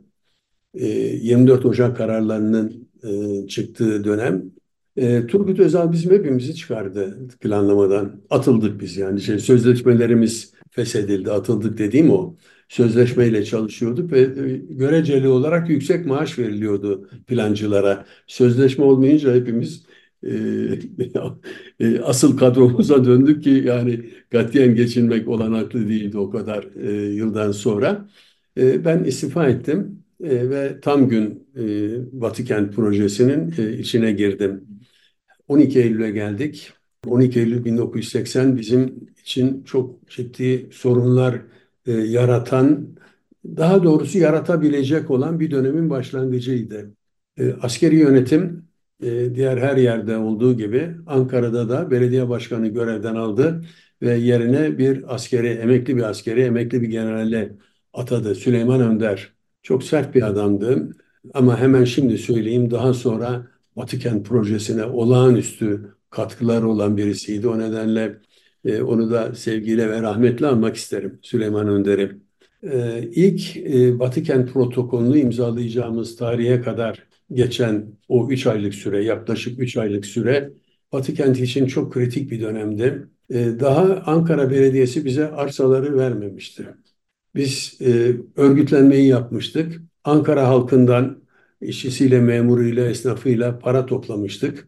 E, 0.73 0.87
24 0.87 1.65
Ocak 1.65 1.97
kararlarının 1.97 2.86
e, 3.03 3.47
çıktığı 3.47 4.03
dönem 4.03 4.51
E, 4.97 5.27
Turgut 5.27 5.59
Özal 5.59 5.91
bizim 5.91 6.11
hepimizi 6.11 6.55
çıkardı 6.55 7.27
planlamadan. 7.41 8.21
Atıldık 8.29 8.81
biz 8.81 8.97
yani. 8.97 9.21
Şey, 9.21 9.39
sözleşmelerimiz 9.39 10.53
feshedildi. 10.71 11.31
Atıldık 11.31 11.77
dediğim 11.77 12.11
o. 12.11 12.35
Sözleşmeyle 12.69 13.45
çalışıyorduk 13.45 14.11
ve 14.11 14.19
e, 14.21 14.57
göreceli 14.69 15.27
olarak 15.27 15.69
yüksek 15.69 16.05
maaş 16.05 16.39
veriliyordu 16.39 17.09
plancılara. 17.27 18.05
Sözleşme 18.27 18.85
olmayınca 18.85 19.35
hepimiz 19.35 19.85
e, 20.23 20.29
e, 21.79 21.99
asıl 22.01 22.37
kadromuza 22.37 23.05
döndük 23.05 23.43
ki 23.43 23.49
yani 23.49 24.09
katiyen 24.31 24.75
geçinmek 24.75 25.27
olanaklı 25.27 25.89
değildi 25.89 26.17
o 26.17 26.29
kadar 26.29 26.67
e, 26.75 26.91
yıldan 27.13 27.51
sonra. 27.51 28.09
E, 28.57 28.85
ben 28.85 29.03
istifa 29.03 29.47
ettim 29.49 30.03
e, 30.23 30.49
ve 30.49 30.79
tam 30.81 31.09
gün 31.09 31.47
e, 31.55 32.21
Batıkent 32.21 32.75
projesinin 32.75 33.53
e, 33.57 33.73
içine 33.77 34.11
girdim. 34.11 34.67
12 35.47 35.79
Eylül'e 35.79 36.11
geldik. 36.11 36.73
12 37.07 37.39
Eylül 37.39 37.65
1980 37.65 38.57
bizim 38.57 39.09
için 39.21 39.63
çok 39.63 40.09
ciddi 40.09 40.69
sorunlar 40.71 41.41
e, 41.85 41.91
yaratan, 41.91 42.97
daha 43.45 43.83
doğrusu 43.83 44.17
yaratabilecek 44.17 45.11
olan 45.11 45.39
bir 45.39 45.51
dönemin 45.51 45.89
başlangıcıydı. 45.89 46.93
E, 47.37 47.53
askeri 47.53 47.95
yönetim 47.95 48.67
e, 49.03 49.35
diğer 49.35 49.57
her 49.57 49.77
yerde 49.77 50.17
olduğu 50.17 50.57
gibi 50.57 50.95
Ankara'da 51.07 51.69
da 51.69 51.91
belediye 51.91 52.29
başkanı 52.29 52.67
görevden 52.67 53.15
aldı 53.15 53.65
ve 54.01 54.15
yerine 54.17 54.77
bir 54.77 55.15
askeri, 55.15 55.47
emekli 55.47 55.97
bir 55.97 56.03
askeri, 56.03 56.41
emekli 56.41 56.81
bir 56.81 56.87
generale 56.87 57.57
atadı. 57.93 58.35
Süleyman 58.35 58.81
Önder. 58.81 59.36
Çok 59.67 59.83
sert 59.83 60.15
bir 60.15 60.27
adamdı 60.27 60.89
ama 61.33 61.59
hemen 61.59 61.83
şimdi 61.83 62.17
söyleyeyim 62.17 62.71
daha 62.71 62.93
sonra 62.93 63.47
Batıkent 63.75 64.25
projesine 64.25 64.85
olağanüstü 64.85 65.95
katkıları 66.09 66.69
olan 66.69 66.97
birisiydi. 66.97 67.47
O 67.47 67.59
nedenle 67.59 68.17
e, 68.65 68.81
onu 68.81 69.11
da 69.11 69.35
sevgiyle 69.35 69.89
ve 69.89 70.01
rahmetle 70.01 70.47
anmak 70.47 70.75
isterim 70.75 71.19
Süleyman 71.21 71.67
Önder'i. 71.67 72.11
E, 72.63 73.03
ilk 73.11 73.57
e, 73.57 73.99
Batıkent 73.99 74.53
protokolünü 74.53 75.19
imzalayacağımız 75.19 76.15
tarihe 76.15 76.61
kadar 76.61 77.03
geçen 77.33 77.85
o 78.07 78.29
3 78.29 78.47
aylık 78.47 78.75
süre, 78.75 79.03
yaklaşık 79.03 79.59
3 79.59 79.77
aylık 79.77 80.05
süre 80.05 80.51
Batıkent 80.91 81.39
için 81.39 81.65
çok 81.65 81.93
kritik 81.93 82.31
bir 82.31 82.41
dönemdi. 82.41 83.07
E, 83.29 83.35
daha 83.59 84.03
Ankara 84.05 84.51
Belediyesi 84.51 85.05
bize 85.05 85.27
arsaları 85.27 85.97
vermemişti. 85.97 86.67
Biz 87.35 87.77
e, 87.81 88.17
örgütlenmeyi 88.35 89.07
yapmıştık. 89.07 89.81
Ankara 90.03 90.47
halkından 90.47 91.23
işçisiyle, 91.61 92.21
memuruyla, 92.21 92.85
esnafıyla 92.89 93.59
para 93.59 93.85
toplamıştık. 93.85 94.67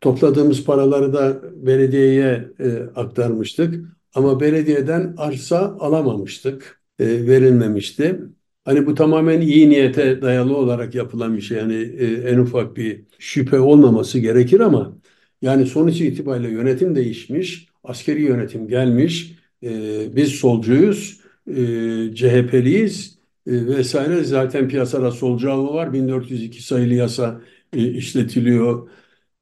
Topladığımız 0.00 0.64
paraları 0.64 1.12
da 1.12 1.42
belediyeye 1.66 2.48
e, 2.60 2.78
aktarmıştık. 2.94 3.84
Ama 4.14 4.40
belediyeden 4.40 5.14
arsa 5.16 5.76
alamamıştık, 5.80 6.82
e, 6.98 7.06
verilmemişti. 7.26 8.20
Hani 8.64 8.86
bu 8.86 8.94
tamamen 8.94 9.40
iyi 9.40 9.70
niyete 9.70 10.22
dayalı 10.22 10.56
olarak 10.56 10.94
yapılan 10.94 11.36
bir 11.36 11.42
şey. 11.42 11.58
Yani 11.58 11.74
e, 11.74 12.06
en 12.30 12.38
ufak 12.38 12.76
bir 12.76 13.04
şüphe 13.18 13.60
olmaması 13.60 14.18
gerekir 14.18 14.60
ama 14.60 14.96
yani 15.42 15.66
sonuç 15.66 16.00
itibariyle 16.00 16.50
yönetim 16.50 16.94
değişmiş, 16.96 17.68
askeri 17.84 18.22
yönetim 18.22 18.68
gelmiş. 18.68 19.34
E, 19.62 19.70
biz 20.16 20.28
solcuyuz, 20.32 21.15
e, 21.46 21.54
CHP'liyiz 22.14 23.18
e, 23.46 23.52
vesaire. 23.66 24.24
Zaten 24.24 24.68
piyasada 24.68 25.10
solcu 25.10 25.52
avı 25.52 25.74
var. 25.74 25.92
1402 25.92 26.62
sayılı 26.62 26.94
yasa 26.94 27.40
e, 27.72 27.88
işletiliyor. 27.92 28.88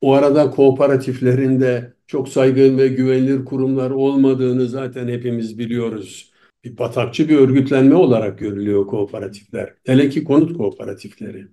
O 0.00 0.12
arada 0.12 0.50
kooperatiflerin 0.50 1.60
de 1.60 1.94
çok 2.06 2.28
saygın 2.28 2.78
ve 2.78 2.88
güvenilir 2.88 3.44
kurumlar 3.44 3.90
olmadığını 3.90 4.68
zaten 4.68 5.08
hepimiz 5.08 5.58
biliyoruz. 5.58 6.32
Bir 6.64 6.78
batakçı 6.78 7.28
bir 7.28 7.36
örgütlenme 7.36 7.94
olarak 7.94 8.38
görülüyor 8.38 8.86
kooperatifler. 8.86 9.74
Hele 9.84 10.08
ki 10.08 10.24
konut 10.24 10.56
kooperatifleri. 10.56 11.46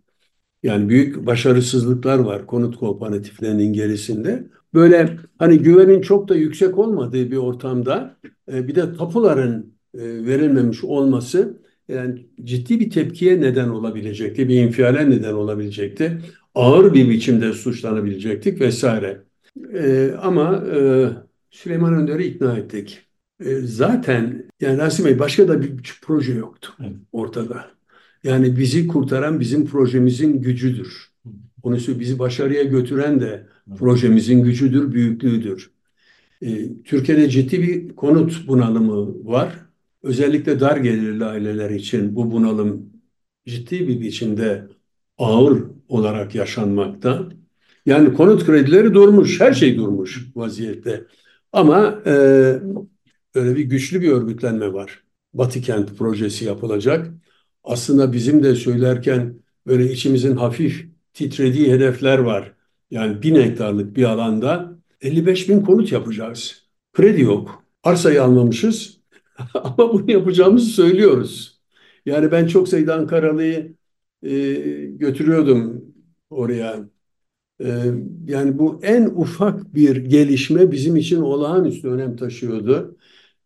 Yani 0.64 0.90
büyük 0.90 1.26
başarısızlıklar 1.26 2.20
var 2.20 2.48
konut 2.48 2.78
kooperatiflerinin 2.78 3.74
gerisinde. 3.74 4.48
Böyle 4.74 5.18
hani 5.40 5.60
güvenin 5.60 6.02
çok 6.02 6.28
da 6.30 6.36
yüksek 6.36 6.78
olmadığı 6.78 7.32
bir 7.32 7.38
ortamda 7.38 8.18
e, 8.52 8.68
bir 8.68 8.76
de 8.76 8.94
tapuların 8.94 9.74
verilmemiş 9.96 10.84
olması 10.84 11.62
yani 11.88 12.26
ciddi 12.44 12.80
bir 12.80 12.90
tepkiye 12.90 13.42
neden 13.42 13.70
olabilecekti, 13.70 14.50
bir 14.50 14.56
infiale 14.56 15.10
neden 15.10 15.34
olabilecekti. 15.34 16.18
Ağır 16.56 16.94
bir 16.94 17.10
biçimde 17.10 17.54
suçlanabilecektik 17.54 18.62
vesaire. 18.62 19.22
E, 19.74 20.12
ama 20.22 20.66
e, 20.76 21.10
Süleyman 21.52 21.94
Önder'i 21.94 22.26
ikna 22.26 22.58
ettik. 22.58 23.02
E, 23.46 23.56
zaten 23.56 24.44
yani 24.62 24.78
Rasim 24.78 25.06
Bey 25.06 25.20
başka 25.20 25.48
da 25.48 25.62
bir 25.62 26.00
proje 26.02 26.34
yoktu 26.34 26.74
ortada. 27.12 27.72
Yani 28.24 28.58
bizi 28.58 28.88
kurtaran 28.88 29.40
bizim 29.40 29.66
projemizin 29.66 30.42
gücüdür. 30.42 31.12
Onu 31.64 31.78
bizi 32.00 32.20
başarıya 32.20 32.64
götüren 32.64 33.22
de 33.22 33.48
projemizin 33.78 34.44
gücüdür, 34.44 34.92
büyüklüğüdür. 34.92 35.72
E, 36.42 36.84
Türkiye'de 36.84 37.30
ciddi 37.30 37.62
bir 37.62 37.96
konut 37.96 38.48
bunalımı 38.48 39.26
var. 39.26 39.71
Özellikle 40.04 40.60
dar 40.60 40.78
gelirli 40.78 41.26
aileler 41.26 41.70
için 41.70 42.16
bu 42.16 42.32
bunalım 42.32 42.94
ciddi 43.46 43.88
bir 43.88 44.02
biçimde 44.02 44.68
ağır 45.18 45.64
olarak 45.88 46.36
yaşanmakta. 46.36 47.30
Yani 47.86 48.14
konut 48.14 48.46
kredileri 48.46 48.94
durmuş, 48.94 49.42
her 49.42 49.54
şey 49.54 49.78
durmuş 49.78 50.28
vaziyette. 50.36 51.06
Ama 51.54 52.02
e, 52.06 52.12
öyle 53.36 53.56
bir 53.56 53.64
güçlü 53.64 54.02
bir 54.02 54.12
örgütlenme 54.12 54.74
var. 54.74 55.04
Batı 55.34 55.62
Kent 55.62 55.98
projesi 55.98 56.46
yapılacak. 56.46 57.12
Aslında 57.64 58.14
bizim 58.14 58.44
de 58.44 58.56
söylerken 58.56 59.40
böyle 59.68 59.92
içimizin 59.92 60.36
hafif 60.36 60.86
titrediği 61.14 61.72
hedefler 61.72 62.20
var. 62.20 62.54
Yani 62.92 63.22
bin 63.22 63.36
hektarlık 63.36 63.96
bir 63.96 64.04
alanda 64.04 64.76
55 65.02 65.50
bin 65.50 65.62
konut 65.62 65.92
yapacağız. 65.92 66.66
Kredi 66.94 67.22
yok. 67.22 67.64
Arsayı 67.84 68.24
almamışız 68.24 69.01
ama 69.54 69.94
bunu 69.94 70.12
yapacağımızı 70.12 70.66
söylüyoruz. 70.72 71.62
Yani 72.06 72.32
ben 72.32 72.48
çok 72.48 72.68
sayıda 72.70 72.96
Ankaralı'yı 72.96 73.76
e, 74.24 74.30
götürüyordum 74.86 75.86
oraya. 76.30 76.90
E, 77.64 77.66
yani 78.28 78.60
bu 78.60 78.80
en 78.84 79.06
ufak 79.06 79.76
bir 79.76 79.96
gelişme 79.98 80.72
bizim 80.72 80.96
için 80.96 81.22
olağanüstü 81.22 81.90
önem 81.90 82.16
taşıyordu. 82.16 82.98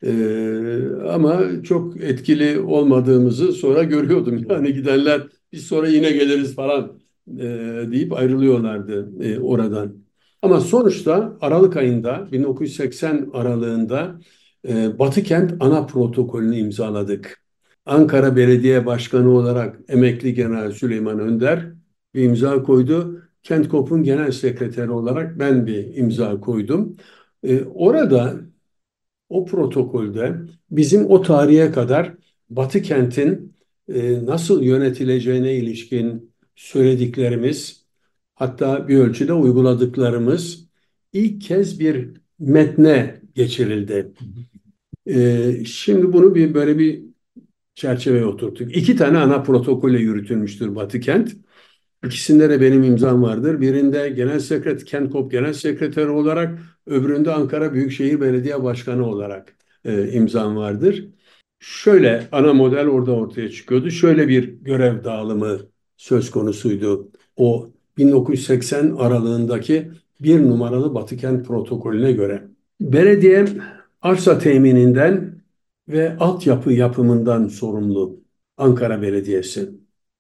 Ee, 0.04 0.80
ama 1.12 1.64
çok 1.64 2.02
etkili 2.04 2.60
olmadığımızı 2.60 3.54
sonra 3.54 3.84
görüyordum. 3.84 4.46
Yani 4.50 4.74
gidenler 4.74 5.24
biz 5.52 5.68
sonra 5.68 5.88
yine 5.88 6.12
geliriz 6.12 6.56
falan 6.56 7.00
e, 7.40 7.44
deyip 7.92 8.14
ayrılıyorlardı 8.14 9.24
e, 9.24 9.40
oradan. 9.40 9.96
Ama 10.42 10.60
sonuçta 10.62 11.38
Aralık 11.42 11.78
ayında 11.78 12.28
1980 12.32 13.30
aralığında 13.34 14.20
e, 14.68 15.00
Batı 15.00 15.24
Kent 15.24 15.54
ana 15.60 15.86
protokolünü 15.86 16.58
imzaladık. 16.58 17.46
Ankara 17.86 18.36
Belediye 18.36 18.86
Başkanı 18.86 19.30
olarak 19.30 19.80
emekli 19.88 20.34
General 20.34 20.72
Süleyman 20.72 21.20
Önder 21.20 21.72
bir 22.14 22.24
imza 22.24 22.64
koydu. 22.64 23.22
Kent 23.44 23.70
Kop'un 23.70 24.04
genel 24.04 24.32
sekreteri 24.32 24.92
olarak 24.92 25.40
ben 25.40 25.68
bir 25.68 25.96
imza 25.96 26.40
koydum. 26.40 26.98
E, 27.44 27.64
orada 27.64 28.36
o 29.30 29.46
protokolde 29.46 30.36
bizim 30.72 31.06
o 31.10 31.22
tarihe 31.22 31.72
kadar 31.72 32.14
Batı 32.50 32.82
kentin 32.82 33.56
e, 33.94 34.26
nasıl 34.26 34.64
yönetileceğine 34.64 35.56
ilişkin 35.56 36.32
söylediklerimiz, 36.56 37.86
hatta 38.36 38.88
bir 38.88 38.98
ölçüde 38.98 39.34
uyguladıklarımız 39.34 40.66
ilk 41.14 41.42
kez 41.42 41.80
bir 41.80 42.10
metne 42.40 43.22
geçirildi. 43.36 44.14
E, 45.06 45.66
şimdi 45.66 46.14
bunu 46.14 46.36
bir 46.36 46.54
böyle 46.54 46.80
bir 46.80 47.04
çerçeveye 47.76 48.26
oturttuk. 48.26 48.78
İki 48.78 48.96
tane 48.96 49.18
ana 49.18 49.44
protokolle 49.44 50.00
yürütülmüştür 50.00 50.76
Batı 50.76 51.00
kent. 51.00 51.36
İkisinde 52.06 52.50
de 52.50 52.62
benim 52.62 52.84
imzam 52.84 53.24
vardır. 53.24 53.62
Birinde 53.62 54.10
genel 54.10 54.40
sekreter, 54.40 54.86
Kenkop 54.86 55.32
genel 55.32 55.54
sekreteri 55.54 56.10
olarak, 56.10 56.60
öbüründe 56.86 57.34
Ankara 57.34 57.74
Büyükşehir 57.74 58.22
Belediye 58.22 58.64
Başkanı 58.64 59.10
olarak 59.10 59.56
e, 59.86 60.12
imzam 60.12 60.56
vardır. 60.56 61.08
Şöyle 61.60 62.28
ana 62.32 62.54
model 62.54 62.88
orada 62.88 63.12
ortaya 63.12 63.50
çıkıyordu. 63.50 63.92
Şöyle 63.92 64.28
bir 64.28 64.44
görev 64.44 65.04
dağılımı 65.04 65.60
söz 65.98 66.32
konusuydu. 66.32 67.12
O 67.38 67.70
1980 67.98 68.96
aralığındaki 68.98 69.92
bir 70.22 70.42
numaralı 70.42 70.96
Batıkent 70.96 71.48
protokolüne 71.48 72.12
göre. 72.12 72.48
Belediye 72.82 73.46
arsa 74.06 74.38
temininden 74.40 75.42
ve 75.90 76.18
altyapı 76.18 76.74
yapımından 76.74 77.48
sorumlu 77.48 78.20
Ankara 78.58 79.02
Belediyesi. 79.02 79.70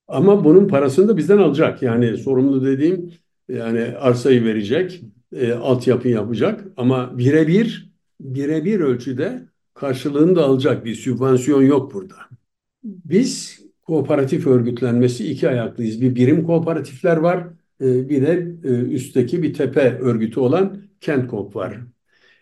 Ama 0.07 0.43
bunun 0.43 0.67
parasını 0.67 1.07
da 1.07 1.17
bizden 1.17 1.37
alacak. 1.37 1.81
Yani 1.81 2.17
sorumlu 2.17 2.65
dediğim 2.65 3.11
Yani 3.49 3.81
arsayı 3.81 4.43
verecek, 4.43 5.01
e, 5.35 5.53
altyapı 5.53 6.07
yapacak 6.07 6.65
ama 6.77 7.17
birebir 7.17 7.91
birebir 8.19 8.79
ölçüde 8.79 9.45
karşılığını 9.73 10.35
da 10.35 10.43
alacak 10.45 10.85
bir 10.85 10.95
sübvansiyon 10.95 11.61
yok 11.61 11.93
burada. 11.93 12.15
Biz 12.83 13.59
kooperatif 13.83 14.47
örgütlenmesi 14.47 15.31
iki 15.31 15.49
ayaklıyız. 15.49 16.01
Bir 16.01 16.15
birim 16.15 16.43
kooperatifler 16.43 17.17
var, 17.17 17.47
e, 17.81 18.09
bir 18.09 18.21
de 18.21 18.55
e, 18.63 18.69
üstteki 18.69 19.43
bir 19.43 19.53
tepe 19.53 19.99
örgütü 19.99 20.39
olan 20.39 20.77
Kentkop 21.01 21.55
var. 21.55 21.94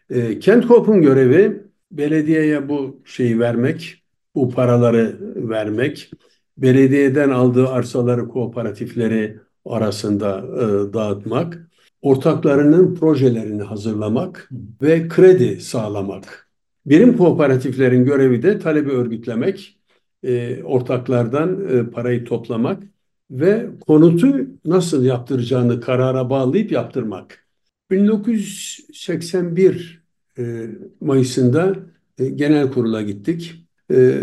E, 0.10 0.40
Kentkop'un 0.40 1.02
görevi 1.02 1.64
belediyeye 1.92 2.70
bu 2.70 3.02
şeyi 3.06 3.40
vermek, 3.40 4.04
bu 4.36 4.50
paraları 4.50 5.18
vermek, 5.36 6.12
belediyeden 6.58 7.30
aldığı 7.30 7.68
arsaları 7.68 8.28
kooperatifleri 8.28 9.38
arasında 9.66 10.38
e, 10.38 10.94
dağıtmak, 10.94 11.70
ortaklarının 12.02 12.96
projelerini 12.96 13.64
hazırlamak 13.64 14.50
ve 14.82 15.08
kredi 15.08 15.62
sağlamak. 15.62 16.50
Birim 16.86 17.18
kooperatiflerin 17.18 18.06
görevi 18.06 18.44
de 18.44 18.60
talebi 18.60 18.92
örgütlemek, 18.92 19.78
e, 20.24 20.64
ortaklardan 20.64 21.68
e, 21.70 21.90
parayı 21.90 22.26
toplamak 22.26 22.84
ve 23.32 23.70
konutu 23.88 24.48
nasıl 24.66 25.06
yaptıracağını 25.06 25.82
karara 25.82 26.30
bağlayıp 26.30 26.72
yaptırmak. 26.72 27.43
1981 27.92 30.04
e, 30.38 30.68
Mayıs'ında 31.02 31.76
e, 32.18 32.30
genel 32.30 32.72
kurula 32.72 33.02
gittik. 33.02 33.66
E, 33.90 34.20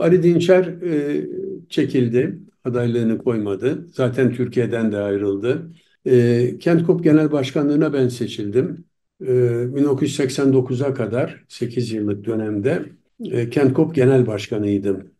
Ali 0.00 0.22
Dinçer 0.22 0.64
e, 0.66 1.26
çekildi, 1.68 2.38
adaylığını 2.64 3.18
koymadı. 3.18 3.86
Zaten 3.92 4.32
Türkiye'den 4.32 4.92
de 4.92 4.98
ayrıldı. 4.98 5.70
E, 6.06 6.58
Kentkop 6.58 7.04
Genel 7.04 7.32
Başkanlığı'na 7.32 7.92
ben 7.92 8.08
seçildim. 8.08 8.84
E, 9.20 9.74
1989'a 9.74 10.94
kadar 10.94 11.44
8 11.48 11.92
yıllık 11.92 12.24
dönemde 12.26 12.86
e, 13.24 13.50
Kentkop 13.50 13.94
Genel 13.94 14.26
Başkanıydım. 14.26 15.10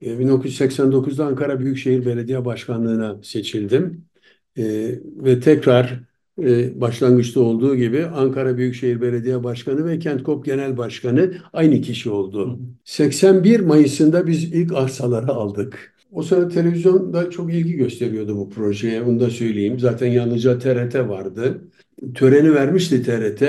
E, 0.00 0.18
1989'da 0.18 1.26
Ankara 1.26 1.60
Büyükşehir 1.60 2.06
Belediye 2.06 2.44
Başkanlığı'na 2.44 3.22
seçildim. 3.22 4.04
E, 4.58 4.64
ve 5.04 5.40
tekrar 5.40 6.00
başlangıçta 6.80 7.40
olduğu 7.40 7.76
gibi 7.76 8.06
Ankara 8.06 8.56
Büyükşehir 8.56 9.00
Belediye 9.00 9.44
Başkanı 9.44 9.86
ve 9.86 9.98
Kentkop 9.98 10.44
Genel 10.44 10.76
Başkanı 10.76 11.32
aynı 11.52 11.80
kişi 11.80 12.10
oldu. 12.10 12.58
81 12.84 13.60
Mayıs'ında 13.60 14.26
biz 14.26 14.44
ilk 14.44 14.72
arsaları 14.72 15.28
aldık. 15.28 15.94
O 16.12 16.22
sırada 16.22 16.48
televizyonda 16.48 17.30
çok 17.30 17.54
ilgi 17.54 17.72
gösteriyordu 17.72 18.36
bu 18.36 18.50
projeye, 18.50 19.02
onu 19.02 19.20
da 19.20 19.30
söyleyeyim. 19.30 19.78
Zaten 19.78 20.06
yalnızca 20.06 20.58
TRT 20.58 20.94
vardı. 20.94 21.60
Töreni 22.14 22.54
vermişti 22.54 23.02
TRT. 23.02 23.42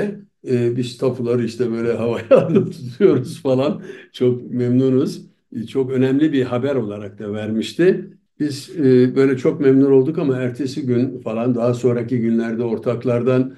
Ee, 0.48 0.76
biz 0.78 0.98
tapuları 0.98 1.46
işte 1.46 1.72
böyle 1.72 1.94
havaya 1.94 2.26
alıp 2.32 2.74
tutuyoruz 2.74 3.42
falan. 3.42 3.82
Çok 4.14 4.52
memnunuz. 4.52 5.22
Çok 5.70 5.92
önemli 5.92 6.34
bir 6.34 6.44
haber 6.44 6.76
olarak 6.76 7.20
da 7.20 7.34
vermişti. 7.34 8.17
Biz 8.40 8.70
e, 8.80 9.16
böyle 9.16 9.38
çok 9.38 9.60
memnun 9.62 9.92
olduk 9.92 10.18
ama 10.18 10.38
ertesi 10.38 10.86
gün 10.86 11.20
falan 11.22 11.56
daha 11.56 11.74
sonraki 11.74 12.20
günlerde 12.20 12.64
ortaklardan 12.64 13.58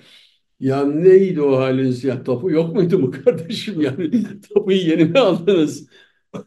ya 0.60 0.86
neydi 0.86 1.42
o 1.42 1.58
haliniz 1.60 2.04
ya 2.04 2.24
tapu 2.24 2.52
yok 2.52 2.76
muydu 2.76 3.00
mu 3.00 3.12
kardeşim 3.12 3.82
yani 3.84 4.12
tapuyu 4.42 4.78
yeni 4.78 5.06
mi 5.06 5.20
aldınız? 5.20 5.90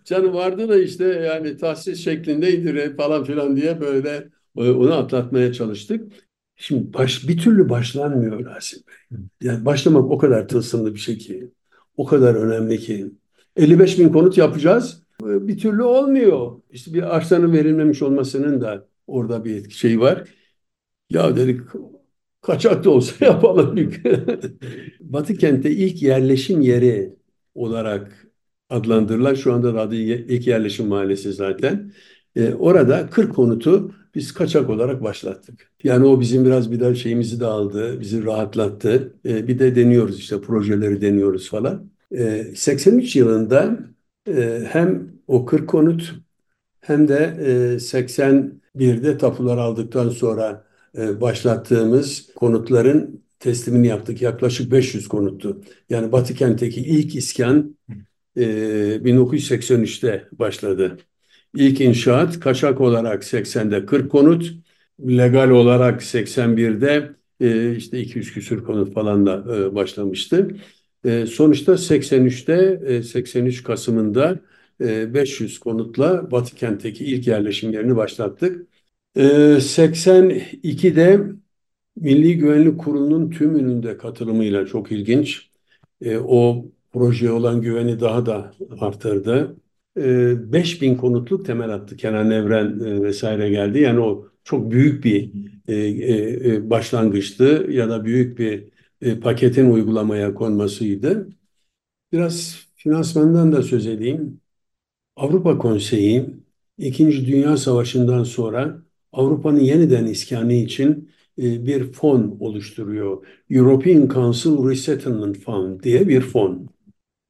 Canı 0.04 0.34
vardı 0.34 0.68
da 0.68 0.78
işte 0.82 1.04
yani 1.04 1.56
tahsis 1.56 2.04
şeklindeydi 2.04 2.96
falan 2.96 3.24
filan 3.24 3.56
diye 3.56 3.80
böyle 3.80 4.28
e, 4.56 4.70
onu 4.70 4.94
atlatmaya 4.94 5.52
çalıştık. 5.52 6.12
Şimdi 6.56 6.92
baş, 6.94 7.28
bir 7.28 7.38
türlü 7.38 7.68
başlanmıyor 7.68 8.44
Rasim 8.46 8.82
Bey. 8.88 9.18
Yani 9.40 9.64
başlamak 9.64 10.04
o 10.10 10.18
kadar 10.18 10.48
tılsımlı 10.48 10.94
bir 10.94 11.00
şey 11.00 11.18
ki. 11.18 11.52
O 11.96 12.06
kadar 12.06 12.34
önemli 12.34 12.78
ki. 12.78 13.12
55 13.56 13.98
bin 13.98 14.08
konut 14.08 14.38
yapacağız. 14.38 15.01
E, 15.28 15.48
bir 15.48 15.58
türlü 15.58 15.82
olmuyor. 15.82 16.60
İşte 16.70 16.94
bir 16.94 17.16
arsanın 17.16 17.52
verilmemiş 17.52 18.02
olmasının 18.02 18.60
da 18.60 18.88
orada 19.06 19.44
bir 19.44 19.70
şey 19.70 20.00
var. 20.00 20.28
Ya 21.10 21.36
dedik 21.36 21.60
kaçak 22.42 22.84
da 22.84 22.90
olsa 22.90 23.24
yapalım. 23.26 23.76
Batı 25.00 25.34
kentte 25.36 25.70
ilk 25.70 26.02
yerleşim 26.02 26.60
yeri 26.60 27.16
olarak 27.54 28.26
adlandırılan 28.70 29.34
şu 29.34 29.52
anda 29.54 29.74
da 29.74 29.80
adı 29.80 29.94
ilk 29.96 30.46
yerleşim 30.46 30.86
mahallesi 30.88 31.32
zaten. 31.32 31.92
E, 32.36 32.54
orada 32.54 33.10
40 33.10 33.34
konutu 33.34 33.94
biz 34.14 34.32
kaçak 34.34 34.70
olarak 34.70 35.02
başlattık. 35.02 35.72
Yani 35.84 36.06
o 36.06 36.20
bizim 36.20 36.44
biraz 36.44 36.72
bir 36.72 36.80
daha 36.80 36.94
şeyimizi 36.94 37.40
de 37.40 37.46
aldı, 37.46 38.00
bizi 38.00 38.24
rahatlattı. 38.24 39.14
E, 39.26 39.48
bir 39.48 39.58
de 39.58 39.76
deniyoruz 39.76 40.18
işte 40.18 40.40
projeleri 40.40 41.00
deniyoruz 41.00 41.50
falan. 41.50 41.90
E, 42.12 42.44
83 42.56 43.16
yılında 43.16 43.78
e, 44.28 44.64
hem 44.68 45.11
o 45.26 45.44
40 45.44 45.68
konut 45.68 46.14
hem 46.80 47.08
de 47.08 47.36
e, 47.40 47.78
81'de 47.80 49.18
tapular 49.18 49.58
aldıktan 49.58 50.08
sonra 50.08 50.66
e, 50.98 51.20
başlattığımız 51.20 52.30
konutların 52.34 53.24
teslimini 53.38 53.86
yaptık. 53.86 54.22
Yaklaşık 54.22 54.72
500 54.72 55.08
konuttu. 55.08 55.60
Yani 55.90 56.12
Batı 56.12 56.34
kentteki 56.34 56.80
ilk 56.80 57.16
iskan 57.16 57.76
e, 58.36 58.42
1983'te 59.04 60.28
başladı. 60.32 60.98
İlk 61.54 61.80
inşaat 61.80 62.40
kaçak 62.40 62.80
olarak 62.80 63.24
80'de 63.24 63.86
40 63.86 64.12
konut, 64.12 64.52
legal 65.00 65.50
olarak 65.50 66.02
81'de 66.02 67.12
e, 67.40 67.76
işte 67.76 68.00
200 68.00 68.32
küsür 68.32 68.64
konut 68.64 68.94
falan 68.94 69.26
da 69.26 69.44
e, 69.56 69.74
başlamıştı. 69.74 70.48
E, 71.04 71.26
sonuçta 71.26 71.78
83'te 71.78 72.80
e, 72.86 73.02
83 73.02 73.62
Kasım'ında 73.62 74.30
e, 74.32 74.51
500 74.80 75.58
konutla 75.60 76.30
Batı 76.30 76.56
kentteki 76.56 77.04
ilk 77.04 77.26
yerleşim 77.26 77.72
yerini 77.72 77.96
başlattık. 77.96 78.66
E, 79.16 79.60
82'de 79.60 81.20
Milli 81.96 82.38
Güvenlik 82.38 82.80
Kurulu'nun 82.80 83.30
tümünün 83.30 83.82
de 83.82 83.96
katılımıyla 83.96 84.66
çok 84.66 84.92
ilginç. 84.92 85.50
E, 86.00 86.18
o 86.18 86.66
projeye 86.92 87.32
olan 87.32 87.60
güveni 87.62 88.00
daha 88.00 88.26
da 88.26 88.54
arttırdı. 88.80 89.56
E, 89.96 90.52
5000 90.52 90.96
konutluk 90.96 91.46
temel 91.46 91.70
attı. 91.70 91.96
Kenan 91.96 92.30
Evren 92.30 92.80
e, 92.80 93.02
vesaire 93.02 93.50
geldi. 93.50 93.78
Yani 93.78 94.00
o 94.00 94.28
çok 94.44 94.70
büyük 94.70 95.04
bir 95.04 95.32
e, 95.68 95.74
e, 96.54 96.70
başlangıçtı 96.70 97.66
ya 97.70 97.90
da 97.90 98.04
büyük 98.04 98.38
bir 98.38 98.72
paketin 99.20 99.70
uygulamaya 99.70 100.34
konmasıydı. 100.34 101.28
Biraz 102.12 102.66
finansmandan 102.76 103.52
da 103.52 103.62
söz 103.62 103.86
edeyim. 103.86 104.41
Avrupa 105.16 105.58
Konseyi 105.58 106.26
İkinci 106.78 107.26
Dünya 107.26 107.56
Savaşı'ndan 107.56 108.24
sonra 108.24 108.82
Avrupa'nın 109.12 109.60
yeniden 109.60 110.06
iskanı 110.06 110.52
için 110.52 111.10
e, 111.38 111.66
bir 111.66 111.92
fon 111.92 112.36
oluşturuyor. 112.40 113.26
European 113.50 114.08
Council 114.08 114.68
Resettlement 114.70 115.38
Fund 115.38 115.80
diye 115.82 116.08
bir 116.08 116.20
fon. 116.20 116.68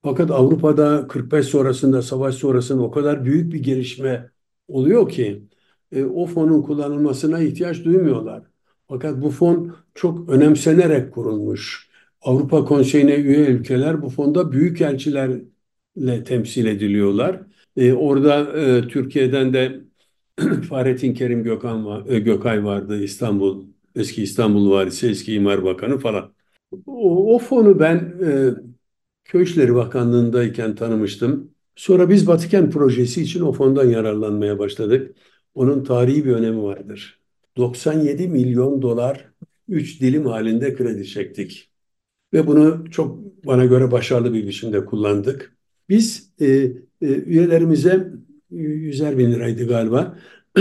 Fakat 0.02 0.30
Avrupa'da 0.30 1.08
45 1.08 1.46
sonrasında, 1.46 2.02
savaş 2.02 2.34
sonrasında 2.34 2.82
o 2.82 2.90
kadar 2.90 3.24
büyük 3.24 3.52
bir 3.52 3.62
gelişme 3.62 4.30
oluyor 4.68 5.08
ki 5.10 5.44
e, 5.92 6.04
o 6.04 6.26
fonun 6.26 6.62
kullanılmasına 6.62 7.40
ihtiyaç 7.40 7.84
duymuyorlar. 7.84 8.42
Fakat 8.88 9.22
bu 9.22 9.30
fon 9.30 9.76
çok 9.94 10.30
önemsenerek 10.30 11.14
kurulmuş. 11.14 11.90
Avrupa 12.22 12.64
Konseyi'ne 12.64 13.14
üye 13.14 13.46
ülkeler 13.46 14.02
bu 14.02 14.08
fonda 14.10 14.52
büyükelçilerle 14.52 16.24
temsil 16.24 16.66
ediliyorlar. 16.66 17.42
E, 17.76 17.92
orada 17.92 18.60
e, 18.60 18.88
Türkiye'den 18.88 19.52
de 19.52 19.80
Fahrettin 20.68 21.14
Kerim 21.14 21.42
Gökhan, 21.44 22.04
e, 22.08 22.18
Gökay 22.18 22.64
vardı 22.64 23.02
İstanbul, 23.04 23.66
eski 23.96 24.22
İstanbul 24.22 24.70
Valisi, 24.70 25.08
eski 25.08 25.34
İmar 25.34 25.64
Bakanı 25.64 25.98
falan. 25.98 26.32
O, 26.86 27.34
o 27.34 27.38
fonu 27.38 27.80
ben 27.80 27.96
e, 28.26 28.50
Köy 29.24 29.42
İşleri 29.42 29.74
Bakanlığı'ndayken 29.74 30.74
tanımıştım. 30.74 31.50
Sonra 31.76 32.10
biz 32.10 32.26
Batıkent 32.26 32.72
projesi 32.72 33.22
için 33.22 33.40
o 33.40 33.52
fondan 33.52 33.84
yararlanmaya 33.90 34.58
başladık. 34.58 35.16
Onun 35.54 35.84
tarihi 35.84 36.24
bir 36.24 36.32
önemi 36.32 36.62
vardır. 36.62 37.20
97 37.56 38.28
milyon 38.28 38.82
dolar 38.82 39.28
3 39.68 40.00
dilim 40.00 40.26
halinde 40.26 40.74
kredi 40.74 41.06
çektik. 41.06 41.70
Ve 42.32 42.46
bunu 42.46 42.90
çok 42.90 43.18
bana 43.46 43.64
göre 43.64 43.90
başarılı 43.92 44.34
bir 44.34 44.46
biçimde 44.46 44.84
kullandık. 44.84 45.56
Biz 45.88 46.32
e, 46.40 46.72
e, 47.02 47.06
üyelerimize 47.06 48.12
100'er 48.52 49.18
bin 49.18 49.32
liraydı 49.32 49.68
galiba. 49.68 50.18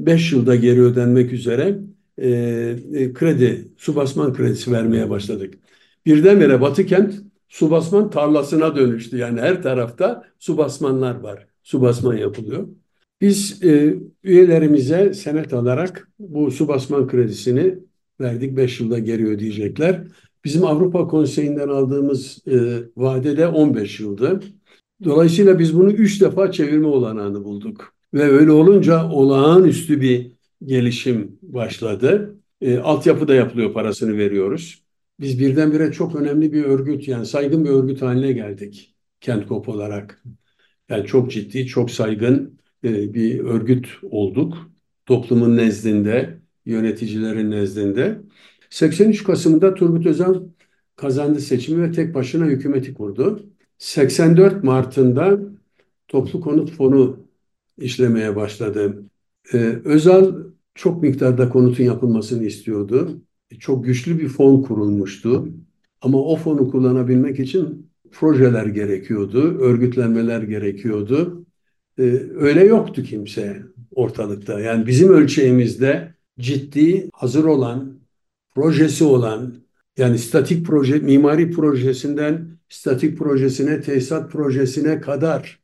5 0.00 0.32
yılda 0.32 0.56
geri 0.56 0.82
ödenmek 0.82 1.32
üzere 1.32 1.78
e, 2.18 2.28
e, 2.94 3.12
kredi, 3.12 3.68
su 3.76 3.96
basman 3.96 4.34
kredisi 4.34 4.72
vermeye 4.72 5.10
başladık. 5.10 5.54
Birdenbire 6.06 6.60
Batıkent 6.60 7.14
su 7.48 7.70
basman 7.70 8.10
tarlasına 8.10 8.76
dönüştü. 8.76 9.16
Yani 9.16 9.40
her 9.40 9.62
tarafta 9.62 10.24
su 10.38 10.58
basmanlar 10.58 11.20
var. 11.20 11.46
Su 11.62 11.82
basman 11.82 12.16
yapılıyor. 12.16 12.68
Biz 13.20 13.64
e, 13.64 13.96
üyelerimize 14.24 15.14
senet 15.14 15.52
alarak 15.54 16.08
bu 16.18 16.50
su 16.50 16.68
basman 16.68 17.06
kredisini 17.08 17.78
verdik 18.20 18.56
5 18.56 18.80
yılda 18.80 18.98
geri 18.98 19.26
ödeyecekler. 19.26 20.02
Bizim 20.44 20.64
Avrupa 20.64 21.08
Konseyi'nden 21.08 21.68
aldığımız 21.68 22.38
e, 22.48 22.56
vade 22.96 23.36
de 23.36 23.46
15 23.46 24.00
yıldı. 24.00 24.40
Dolayısıyla 25.04 25.58
biz 25.58 25.76
bunu 25.76 25.92
3 25.92 26.20
defa 26.20 26.52
çevirme 26.52 26.86
olanağını 26.86 27.44
bulduk. 27.44 27.94
Ve 28.14 28.22
öyle 28.22 28.50
olunca 28.50 29.10
olağanüstü 29.10 30.00
bir 30.00 30.32
gelişim 30.64 31.38
başladı. 31.42 32.36
E, 32.60 32.78
altyapı 32.78 33.28
da 33.28 33.34
yapılıyor, 33.34 33.72
parasını 33.72 34.18
veriyoruz. 34.18 34.82
Biz 35.20 35.40
birdenbire 35.40 35.92
çok 35.92 36.16
önemli 36.16 36.52
bir 36.52 36.64
örgüt, 36.64 37.08
yani 37.08 37.26
saygın 37.26 37.64
bir 37.64 37.70
örgüt 37.70 38.02
haline 38.02 38.32
geldik 38.32 38.96
Kentkop 39.20 39.68
olarak. 39.68 40.22
Yani 40.88 41.06
çok 41.06 41.30
ciddi, 41.30 41.66
çok 41.66 41.90
saygın 41.90 42.58
e, 42.84 43.14
bir 43.14 43.40
örgüt 43.40 43.88
olduk. 44.02 44.70
Toplumun 45.06 45.56
nezdinde, 45.56 46.38
yöneticilerin 46.66 47.50
nezdinde. 47.50 48.20
83 48.70 49.24
Kasım'da 49.24 49.74
Turgut 49.74 50.06
Özal 50.06 50.42
kazandı 50.96 51.40
seçimi 51.40 51.82
ve 51.82 51.92
tek 51.92 52.14
başına 52.14 52.44
hükümeti 52.46 52.94
kurdu. 52.94 53.46
84 53.78 54.64
Mart'ında 54.64 55.38
Toplu 56.08 56.40
Konut 56.40 56.70
Fonu 56.70 57.16
işlemeye 57.78 58.36
başladı. 58.36 59.04
Ee, 59.52 59.56
Özal 59.84 60.34
çok 60.74 61.02
miktarda 61.02 61.48
konutun 61.48 61.84
yapılmasını 61.84 62.44
istiyordu. 62.44 63.22
Çok 63.58 63.84
güçlü 63.84 64.18
bir 64.18 64.28
fon 64.28 64.62
kurulmuştu. 64.62 65.48
Ama 66.00 66.18
o 66.18 66.36
fonu 66.36 66.70
kullanabilmek 66.70 67.40
için 67.40 67.90
projeler 68.12 68.66
gerekiyordu, 68.66 69.58
örgütlenmeler 69.58 70.42
gerekiyordu. 70.42 71.46
Ee, 71.98 72.02
öyle 72.34 72.64
yoktu 72.64 73.02
kimse 73.02 73.62
ortalıkta. 73.94 74.60
Yani 74.60 74.86
bizim 74.86 75.08
ölçeğimizde 75.08 76.14
ciddi, 76.40 77.10
hazır 77.12 77.44
olan, 77.44 78.00
projesi 78.54 79.04
olan, 79.04 79.54
yani 79.96 80.18
statik 80.18 80.66
proje, 80.66 80.98
mimari 80.98 81.50
projesinden 81.50 82.55
statik 82.68 83.18
projesine, 83.18 83.80
tesisat 83.80 84.32
projesine 84.32 85.00
kadar 85.00 85.60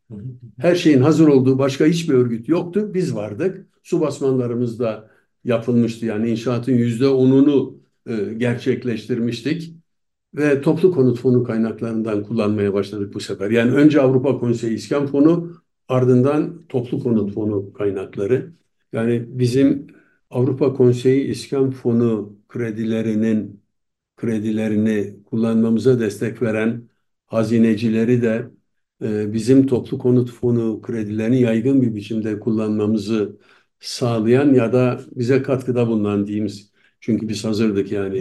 her 0.59 0.75
şeyin 0.75 1.01
hazır 1.01 1.29
olduğu 1.29 1.59
başka 1.59 1.87
hiçbir 1.87 2.15
örgüt 2.15 2.49
yoktu. 2.49 2.91
Biz 2.95 3.15
vardık. 3.15 3.67
Su 3.83 4.01
basmanlarımız 4.01 4.79
da 4.79 5.11
yapılmıştı. 5.45 6.07
Yani 6.07 6.31
inşaatın 6.31 6.73
yüzde 6.73 7.09
onunu 7.09 7.79
e, 8.07 8.35
gerçekleştirmiştik. 8.37 9.77
Ve 10.35 10.61
toplu 10.61 10.93
konut 10.93 11.19
fonu 11.19 11.45
kaynaklarından 11.45 12.23
kullanmaya 12.23 12.75
başladık 12.75 13.15
bu 13.15 13.21
sefer. 13.21 13.51
Yani 13.51 13.73
önce 13.73 14.01
Avrupa 14.01 14.39
Konseyi 14.39 14.75
İskan 14.75 15.07
Fonu, 15.07 15.53
ardından 15.89 16.67
toplu 16.69 17.01
konut 17.01 17.35
fonu 17.35 17.73
kaynakları. 17.73 18.53
Yani 18.93 19.25
bizim 19.29 19.87
Avrupa 20.31 20.75
Konseyi 20.75 21.25
İskan 21.25 21.71
Fonu 21.71 22.37
kredilerinin 22.49 23.63
kredilerini 24.17 25.17
kullanmamıza 25.25 26.01
destek 26.01 26.43
veren 26.43 26.89
hazinecileri 27.33 28.23
de 28.23 28.47
e, 29.05 29.33
bizim 29.33 29.67
toplu 29.67 29.99
konut 29.99 30.31
fonu 30.31 30.81
kredilerini 30.83 31.41
yaygın 31.41 31.83
bir 31.83 31.95
biçimde 31.95 32.41
kullanmamızı 32.41 33.37
sağlayan 33.81 34.55
ya 34.55 34.73
da 34.73 35.01
bize 35.17 35.43
katkıda 35.43 35.89
bulunan 35.89 36.27
diyeyimiz. 36.27 36.73
Çünkü 37.01 37.29
biz 37.29 37.45
hazırdık 37.45 37.93
yani 37.93 38.19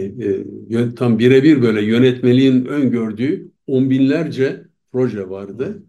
e, 0.70 0.94
tam 0.94 1.18
birebir 1.18 1.62
böyle 1.62 1.82
yönetmeliğin 1.84 2.64
öngördüğü 2.64 3.50
on 3.66 3.90
binlerce 3.90 4.64
proje 4.92 5.30
vardı. 5.30 5.82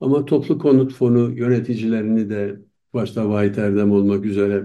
Ama 0.00 0.24
toplu 0.24 0.58
konut 0.58 0.94
fonu 0.94 1.32
yöneticilerini 1.38 2.30
de 2.30 2.60
başta 2.94 3.30
Vahit 3.30 3.58
Erdem 3.58 3.90
olmak 3.92 4.24
üzere 4.24 4.64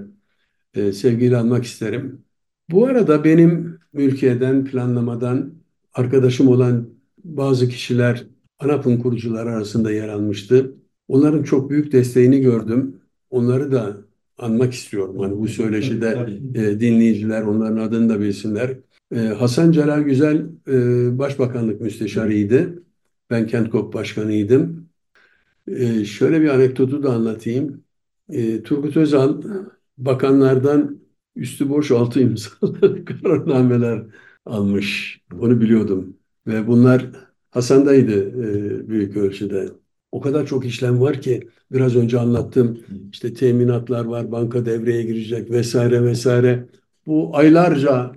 e, 0.74 0.92
sevgiyle 0.92 1.38
almak 1.38 1.64
isterim. 1.64 2.26
Bu 2.70 2.86
arada 2.86 3.24
benim 3.24 3.80
mülkiyeden, 3.94 4.66
planlamadan 4.66 5.54
arkadaşım 5.94 6.48
olan 6.48 6.93
bazı 7.24 7.70
kişiler 7.70 8.28
ANAP'ın 8.60 8.98
kurucuları 8.98 9.50
arasında 9.50 9.92
yer 9.92 10.10
almıştı. 10.10 10.76
Onların 11.08 11.44
çok 11.44 11.70
büyük 11.70 11.92
desteğini 11.92 12.42
gördüm. 12.42 13.02
Onları 13.30 13.72
da 13.72 13.98
anmak 14.38 14.74
istiyorum. 14.74 15.20
Hani 15.20 15.38
bu 15.38 15.48
söyleşide 15.48 16.40
e, 16.56 16.80
dinleyiciler 16.80 17.42
onların 17.42 17.78
adını 17.78 18.10
da 18.10 18.20
bilsinler. 18.20 18.78
E, 19.16 19.20
Hasan 19.20 19.72
Celal 19.72 20.02
Güzel 20.02 20.46
e, 20.68 21.18
Başbakanlık 21.18 21.82
Müsteşarıydı. 21.82 22.84
Ben 23.30 23.48
Kentkop 23.48 23.94
Başkanıydım. 23.94 24.90
E, 25.68 26.06
şöyle 26.06 26.42
bir 26.42 26.50
anekdotu 26.50 27.04
da 27.04 27.14
anlatayım. 27.14 27.84
E, 28.30 28.64
Turgut 28.64 28.98
Özal 28.98 29.42
bakanlardan 29.98 31.00
üstü 31.36 31.70
boş 31.70 31.92
altı 31.92 32.20
imzalı 32.22 33.06
kararnameler 33.24 34.04
almış. 34.46 35.22
Onu 35.40 35.62
biliyordum. 35.62 36.18
Ve 36.48 36.68
bunlar 36.68 37.10
Hasan'daydı 37.52 38.30
e, 38.30 38.90
büyük 38.90 39.18
ölçüde. 39.18 39.70
O 40.12 40.22
kadar 40.22 40.46
çok 40.46 40.66
işlem 40.66 41.02
var 41.02 41.22
ki 41.22 41.50
biraz 41.72 41.96
önce 41.96 42.20
anlattım. 42.20 42.80
İşte 43.12 43.34
teminatlar 43.34 44.06
var, 44.06 44.32
banka 44.32 44.66
devreye 44.66 45.04
girecek 45.04 45.52
vesaire 45.52 46.04
vesaire. 46.04 46.70
Bu 47.08 47.38
aylarca 47.38 48.12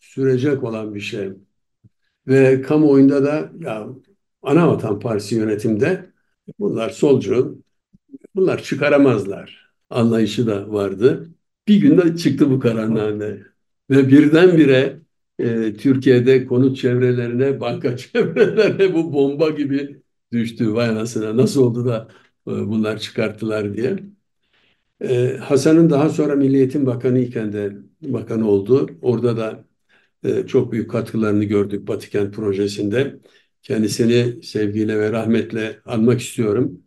sürecek 0.00 0.64
olan 0.64 0.94
bir 0.94 1.00
şey. 1.00 1.30
Ve 2.28 2.62
kamuoyunda 2.62 3.24
da 3.24 3.52
ya 3.60 3.88
Anavatan 4.42 5.00
Partisi 5.00 5.34
yönetimde 5.34 6.10
bunlar 6.58 6.90
solcu, 6.90 7.62
bunlar 8.34 8.62
çıkaramazlar 8.62 9.72
anlayışı 9.90 10.46
da 10.46 10.72
vardı. 10.72 11.30
Bir 11.68 11.80
günde 11.80 12.16
çıktı 12.16 12.50
bu 12.50 12.60
kararname 12.60 13.38
ve 13.90 14.08
birdenbire 14.08 14.99
e, 15.40 15.74
Türkiye'de 15.74 16.46
konut 16.46 16.76
çevrelerine, 16.76 17.60
banka 17.60 17.96
çevrelerine 17.98 18.94
bu 18.94 19.12
bomba 19.12 19.50
gibi 19.50 20.02
düştü. 20.32 20.74
Vay 20.74 20.88
anasına 20.88 21.36
nasıl 21.36 21.62
oldu 21.62 21.86
da 21.86 22.08
e, 22.48 22.50
bunlar 22.50 22.98
çıkarttılar 22.98 23.74
diye. 23.76 23.98
E, 25.00 25.36
Hasan'ın 25.36 25.90
daha 25.90 26.08
sonra 26.08 26.36
Milli 26.36 26.56
Eğitim 26.56 26.86
Bakanı 26.86 27.18
iken 27.18 27.52
de 27.52 27.76
bakan 28.02 28.42
oldu. 28.42 28.90
Orada 29.02 29.36
da 29.36 29.64
e, 30.24 30.46
çok 30.46 30.72
büyük 30.72 30.90
katkılarını 30.90 31.44
gördük 31.44 31.88
Batıkent 31.88 32.34
projesinde. 32.34 33.20
Kendisini 33.62 34.42
sevgiyle 34.42 34.98
ve 34.98 35.12
rahmetle 35.12 35.80
anmak 35.86 36.20
istiyorum. 36.20 36.82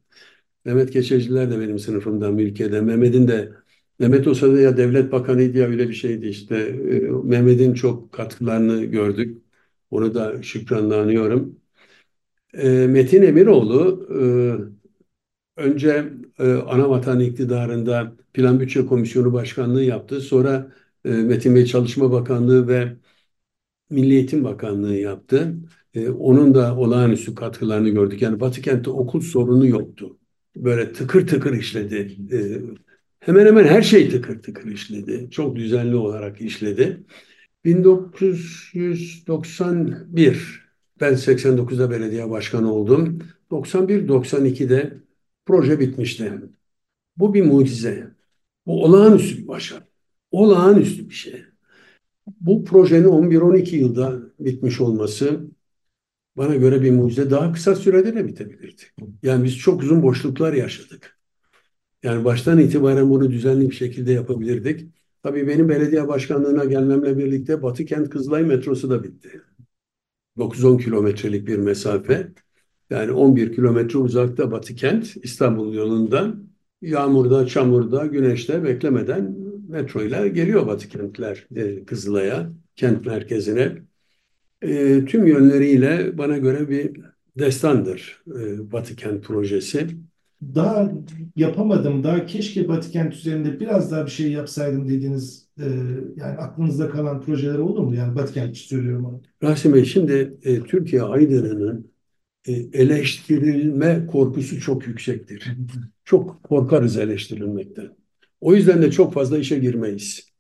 Mehmet 0.66 0.92
Keçeciler 0.92 1.52
de 1.52 1.60
benim 1.60 1.80
sınıfımdan 1.80 2.38
ülkede. 2.38 2.82
Mehmet'in 2.82 3.28
de 3.28 3.52
Mehmet 4.00 4.28
o 4.28 4.34
sırada 4.36 4.60
ya 4.62 4.78
devlet 4.78 5.12
bakanıydı 5.12 5.58
ya 5.58 5.68
öyle 5.68 5.90
bir 5.90 5.94
şeydi 5.94 6.28
işte. 6.28 6.56
E, 6.58 7.00
Mehmet'in 7.24 7.74
çok 7.74 8.12
katkılarını 8.12 8.86
gördük. 8.86 9.44
Onu 9.92 10.14
da 10.16 10.44
şükranla 10.44 11.02
anıyorum. 11.02 11.60
E, 12.54 12.70
Metin 12.88 13.22
Emiroğlu 13.22 14.08
e, 15.58 15.62
önce 15.64 16.14
e, 16.40 16.54
Anavatan 16.54 17.20
iktidarında 17.20 18.14
Plan 18.34 18.60
Bütçe 18.60 18.86
Komisyonu 18.86 19.34
Başkanlığı 19.34 19.84
yaptı. 19.84 20.22
Sonra 20.22 20.72
e, 21.06 21.10
Metin 21.12 21.56
Bey 21.56 21.66
Çalışma 21.66 22.12
Bakanlığı 22.12 22.68
ve 22.68 22.98
Milli 23.90 24.14
Eğitim 24.16 24.44
Bakanlığı 24.44 24.96
yaptı. 24.96 25.56
E, 25.94 26.10
onun 26.10 26.56
da 26.56 26.78
olağanüstü 26.78 27.36
katkılarını 27.36 27.90
gördük. 27.90 28.22
Yani 28.22 28.40
Batı 28.40 28.62
kentte 28.62 28.90
okul 28.90 29.22
sorunu 29.22 29.68
yoktu. 29.68 30.18
Böyle 30.56 30.94
tıkır 30.94 31.28
tıkır 31.28 31.54
işledi. 31.54 32.18
E, 32.36 32.40
hemen 33.26 33.46
hemen 33.46 33.66
her 33.66 33.82
şey 33.82 34.10
tıkır 34.10 34.42
tıkır 34.42 34.72
işledi. 34.72 35.28
Çok 35.32 35.56
düzenli 35.56 35.96
olarak 35.96 36.42
işledi. 36.42 37.04
1991 37.66 40.64
ben 41.02 41.14
89'da 41.14 41.92
belediye 41.92 42.30
başkanı 42.30 42.74
oldum. 42.74 43.20
91-92'de 43.52 44.94
proje 45.46 45.80
bitmişti. 45.80 46.34
Bu 47.18 47.34
bir 47.34 47.44
mucize. 47.44 48.12
Bu 48.66 48.84
olağanüstü 48.84 49.38
bir 49.38 49.48
başarı. 49.48 49.84
Olağanüstü 50.32 51.10
bir 51.10 51.16
şey. 51.16 51.44
Bu 52.42 52.66
projenin 52.66 53.08
11-12 53.08 53.76
yılda 53.76 54.20
bitmiş 54.40 54.82
olması 54.82 55.48
bana 56.38 56.56
göre 56.56 56.82
bir 56.82 56.92
mucize. 56.92 57.30
Daha 57.32 57.54
kısa 57.54 57.76
sürede 57.76 58.16
de 58.16 58.28
bitebilirdi. 58.28 58.82
Yani 59.24 59.44
biz 59.44 59.58
çok 59.58 59.84
uzun 59.84 60.04
boşluklar 60.04 60.54
yaşadık. 60.54 61.20
Yani 62.04 62.26
baştan 62.26 62.60
itibaren 62.60 63.10
bunu 63.10 63.32
düzenli 63.32 63.70
bir 63.70 63.76
şekilde 63.76 64.12
yapabilirdik. 64.12 64.90
Tabii 65.24 65.48
benim 65.48 65.70
belediye 65.70 66.08
başkanlığına 66.08 66.66
gelmemle 66.66 67.18
birlikte 67.18 67.64
Batı 67.64 67.86
Kent 67.86 68.10
Kızılay 68.10 68.44
metrosu 68.44 68.90
da 68.90 69.04
bitti. 69.04 69.42
9-10 70.38 70.84
kilometrelik 70.84 71.48
bir 71.48 71.58
mesafe. 71.58 72.32
Yani 72.90 73.12
11 73.12 73.56
kilometre 73.56 74.00
uzakta 74.00 74.52
Batı 74.52 74.76
Kent 74.76 75.18
İstanbul 75.24 75.74
yolundan 75.74 76.44
yağmurda, 76.82 77.48
çamurda, 77.48 78.06
güneşte 78.06 78.64
beklemeden 78.64 79.36
metro 79.70 80.02
ile 80.02 80.30
geliyor 80.30 80.68
Batı 80.68 80.90
Kentler 80.90 81.48
e, 81.56 81.86
Kızılay'a, 81.86 82.54
kent 82.76 83.06
merkezine. 83.06 83.78
E, 84.62 85.06
tüm 85.06 85.28
yönleriyle 85.28 86.18
bana 86.18 86.38
göre 86.38 86.70
bir 86.70 87.02
destandır 87.38 88.24
e, 88.28 88.72
Batı 88.72 88.96
Kent 88.96 89.24
projesi. 89.24 89.88
Daha 90.56 90.92
yapamadım, 91.36 92.04
daha 92.04 92.26
keşke 92.26 92.68
Batıkent 92.68 93.14
üzerinde 93.14 93.60
biraz 93.60 93.92
daha 93.92 94.06
bir 94.06 94.12
şey 94.12 94.32
yapsaydım 94.32 94.88
dediğiniz 94.88 95.50
e, 95.60 95.64
yani 96.16 96.38
aklınızda 96.38 96.90
kalan 96.90 97.22
projeler 97.22 97.60
oldu 97.60 97.84
mu? 97.84 97.96
Yani 97.96 98.16
Batıkent 98.16 98.58
için 98.58 98.68
söylüyorum 98.68 99.06
onu. 99.06 99.22
Rasim 99.44 99.74
Bey 99.74 99.86
şimdi 99.86 100.38
e, 100.44 100.64
Türkiye 100.64 101.04
Aydını'nın 101.04 101.92
e, 102.48 102.52
eleştirilme 102.54 104.08
korkusu 104.08 104.60
çok 104.60 104.88
yüksektir. 104.88 105.52
Çok 106.06 106.44
korkarız 106.44 106.98
eleştirilmekten. 106.98 107.90
O 108.42 108.56
yüzden 108.56 108.82
de 108.82 108.92
çok 108.92 109.14
fazla 109.14 109.38
işe 109.38 109.60
girmeyiz. 109.60 110.34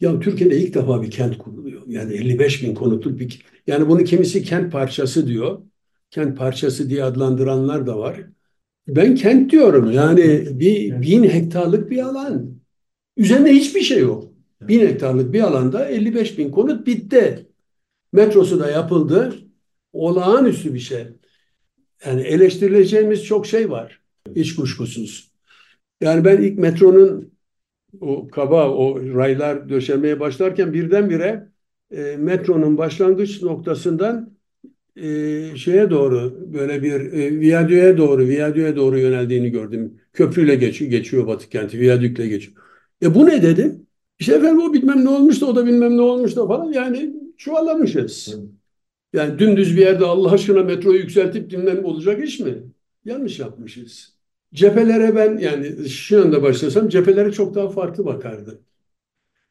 Ya 0.00 0.20
Türkiye'de 0.20 0.60
ilk 0.60 0.74
defa 0.74 1.02
bir 1.02 1.10
kent 1.10 1.38
kuruluyor. 1.38 1.82
Yani 1.86 2.14
55 2.14 2.62
bin 2.62 2.74
konutluk 2.74 3.18
bir 3.20 3.42
yani 3.66 3.88
bunu 3.88 4.04
kimisi 4.04 4.42
kent 4.42 4.72
parçası 4.72 5.26
diyor. 5.26 5.62
Kent 6.10 6.38
parçası 6.38 6.90
diye 6.90 7.04
adlandıranlar 7.04 7.86
da 7.86 7.98
var. 7.98 8.20
Ben 8.88 9.14
kent 9.14 9.52
diyorum. 9.52 9.90
Yani 9.90 10.46
bir 10.60 11.02
bin 11.02 11.24
hektarlık 11.24 11.90
bir 11.90 12.02
alan. 12.02 12.60
Üzerinde 13.16 13.52
hiçbir 13.52 13.80
şey 13.80 13.98
yok. 14.00 14.24
Bin 14.60 14.80
hektarlık 14.80 15.32
bir 15.32 15.40
alanda 15.40 15.88
55 15.88 16.38
bin 16.38 16.50
konut 16.50 16.86
bitti. 16.86 17.46
Metrosu 18.12 18.60
da 18.60 18.70
yapıldı. 18.70 19.34
Olağanüstü 19.92 20.74
bir 20.74 20.78
şey. 20.78 21.06
Yani 22.06 22.22
eleştirileceğimiz 22.22 23.24
çok 23.24 23.46
şey 23.46 23.70
var. 23.70 24.00
Hiç 24.36 24.54
kuşkusuz. 24.56 25.32
Yani 26.00 26.24
ben 26.24 26.42
ilk 26.42 26.58
metronun 26.58 27.32
o 28.00 28.28
kaba, 28.28 28.70
o 28.70 29.00
raylar 29.14 29.68
döşemeye 29.68 30.20
başlarken 30.20 30.72
birdenbire 30.72 31.48
e, 31.90 32.16
metronun 32.16 32.78
başlangıç 32.78 33.42
noktasından 33.42 34.37
e, 35.02 35.56
şeye 35.56 35.90
doğru 35.90 36.46
böyle 36.52 36.82
bir 36.82 37.12
e, 37.12 37.40
viyadüğe 37.40 37.96
doğru, 37.96 38.26
viyadüğe 38.26 38.76
doğru 38.76 38.98
yöneldiğini 38.98 39.50
gördüm. 39.50 40.00
Köprüyle 40.12 40.54
geçiyor, 40.54 40.90
geçiyor 40.90 41.26
Batı 41.26 41.48
kenti, 41.48 41.80
viyadükle 41.80 42.28
geçiyor. 42.28 42.56
E 43.02 43.14
bu 43.14 43.26
ne 43.26 43.42
dedim? 43.42 43.86
İşte 44.18 44.34
efendim 44.34 44.62
o 44.62 44.72
bilmem 44.72 45.04
ne 45.04 45.08
olmuş 45.08 45.40
da 45.40 45.46
o 45.46 45.56
da 45.56 45.66
bilmem 45.66 45.96
ne 45.96 46.00
olmuş 46.00 46.36
da 46.36 46.46
falan 46.46 46.72
yani 46.72 47.14
çuvallamışız. 47.36 48.36
Yani 49.12 49.38
dümdüz 49.38 49.76
bir 49.76 49.80
yerde 49.80 50.04
Allah 50.04 50.32
aşkına 50.32 50.62
metroyu 50.62 50.98
yükseltip 50.98 51.50
bilmem 51.50 51.84
olacak 51.84 52.24
iş 52.24 52.40
mi? 52.40 52.54
Yanlış 53.04 53.38
yapmışız. 53.38 54.14
Cephelere 54.54 55.16
ben 55.16 55.38
yani 55.38 55.88
şu 55.88 56.22
anda 56.22 56.42
başlasam 56.42 56.88
cephelere 56.88 57.32
çok 57.32 57.54
daha 57.54 57.68
farklı 57.68 58.04
bakardım. 58.06 58.58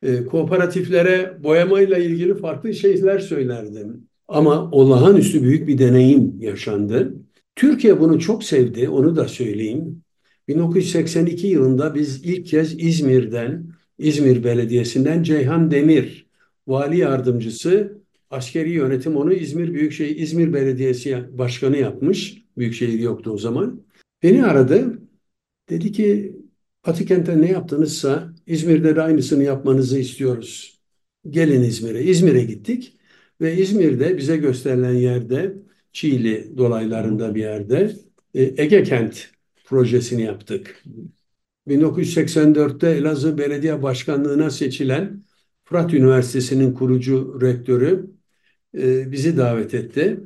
E, 0.02 0.26
kooperatiflere 0.26 1.44
boyamayla 1.44 1.98
ilgili 1.98 2.36
farklı 2.36 2.74
şeyler 2.74 3.20
söylerdim. 3.20 4.08
Ama 4.28 4.72
olağanüstü 4.72 5.44
büyük 5.44 5.68
bir 5.68 5.78
deneyim 5.78 6.42
yaşandı. 6.42 7.13
Türkiye 7.56 8.00
bunu 8.00 8.20
çok 8.20 8.44
sevdi, 8.44 8.90
onu 8.90 9.16
da 9.16 9.28
söyleyeyim. 9.28 10.04
1982 10.48 11.48
yılında 11.48 11.96
biz 11.96 12.24
ilk 12.24 12.46
kez 12.46 12.84
İzmir'den, 12.84 13.68
İzmir 13.98 14.44
Belediyesi'nden 14.44 15.24
Ceyhan 15.24 15.72
Demir, 15.72 16.28
vali 16.68 16.98
yardımcısı, 16.98 18.02
askeri 18.30 18.72
yönetim 18.72 19.16
onu 19.16 19.34
İzmir 19.34 19.74
Büyükşehir, 19.74 20.16
İzmir 20.16 20.54
Belediyesi 20.54 21.38
Başkanı 21.38 21.78
yapmış. 21.78 22.44
Büyükşehir 22.58 23.00
yoktu 23.00 23.32
o 23.32 23.38
zaman. 23.38 23.82
Beni 24.24 24.46
aradı. 24.46 25.00
Dedi 25.70 25.92
ki 25.92 26.38
Patikent'te 26.84 27.42
ne 27.42 27.52
yaptınızsa 27.52 28.34
İzmir'de 28.48 28.96
de 28.96 29.02
aynısını 29.02 29.44
yapmanızı 29.44 30.00
istiyoruz. 30.00 30.80
Gelin 31.30 31.63
İzmir'e. 31.63 32.04
İzmir'e 32.04 32.44
gittik 32.44 32.97
ve 33.41 33.58
İzmir'de 33.58 34.17
bize 34.17 34.38
gösterilen 34.38 34.93
yerde 34.93 35.54
Çiğli 35.93 36.58
dolaylarında 36.58 37.36
bir 37.36 37.41
yerde 37.41 37.95
e, 38.34 38.63
Ege 38.63 38.84
Kent 38.84 39.32
projesini 39.65 40.21
yaptık. 40.21 40.84
1984'te 41.67 42.89
Elazığ 42.89 43.38
Belediye 43.38 43.84
Başkanlığı'na 43.84 44.50
seçilen 44.50 45.23
Fırat 45.65 45.93
Üniversitesi'nin 45.93 46.73
kurucu 46.73 47.39
rektörü 47.41 48.12
e, 48.78 49.12
bizi 49.12 49.38
davet 49.38 49.73
etti. 49.73 50.19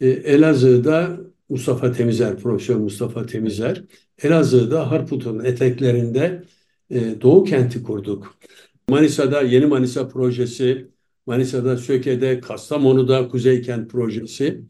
E, 0.00 0.08
Elazığ'da 0.08 1.20
Mustafa 1.48 1.92
Temizer, 1.92 2.38
Profesör 2.38 2.76
Mustafa 2.76 3.26
Temizer, 3.26 3.84
Elazığ'da 4.22 4.90
Harput'un 4.90 5.44
eteklerinde 5.44 6.42
Doğu 7.20 7.44
Kenti 7.44 7.82
kurduk. 7.82 8.38
Manisa'da 8.88 9.42
Yeni 9.42 9.66
Manisa 9.66 10.08
projesi, 10.08 10.88
Manisa'da 11.28 11.76
Söke'de, 11.76 12.40
Kastamonu'da 12.40 13.28
Kuzey 13.28 13.62
Kent 13.62 13.90
projesi. 13.90 14.60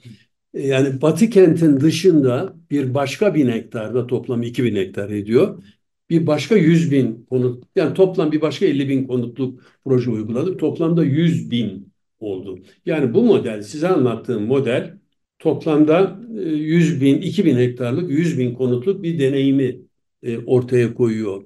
E, 0.54 0.66
yani 0.66 1.02
Batı 1.02 1.30
kentin 1.30 1.80
dışında 1.80 2.54
bir 2.70 2.94
başka 2.94 3.34
bin 3.34 3.48
hektarda 3.48 4.06
toplam 4.06 4.42
2000 4.42 4.76
hektar 4.76 5.10
ediyor. 5.10 5.62
Bir 6.10 6.26
başka 6.26 6.56
100 6.56 6.92
bin 6.92 7.26
konut, 7.30 7.64
yani 7.76 7.94
toplam 7.94 8.32
bir 8.32 8.40
başka 8.40 8.66
50 8.66 8.88
bin 8.88 9.06
konutluk 9.06 9.62
proje 9.84 10.10
uyguladık. 10.10 10.60
Toplamda 10.60 11.04
100 11.04 11.50
bin 11.50 11.92
oldu. 12.20 12.58
Yani 12.86 13.14
bu 13.14 13.22
model, 13.22 13.62
size 13.62 13.88
anlattığım 13.88 14.46
model 14.46 14.98
toplamda 15.38 16.20
100 16.34 16.96
e, 16.96 17.00
bin, 17.00 17.20
2000 17.20 17.56
hektarlık 17.56 18.10
100 18.10 18.38
bin 18.38 18.54
konutluk 18.54 19.02
bir 19.02 19.18
deneyimi 19.18 19.80
e, 20.22 20.38
ortaya 20.38 20.94
koyuyor. 20.94 21.44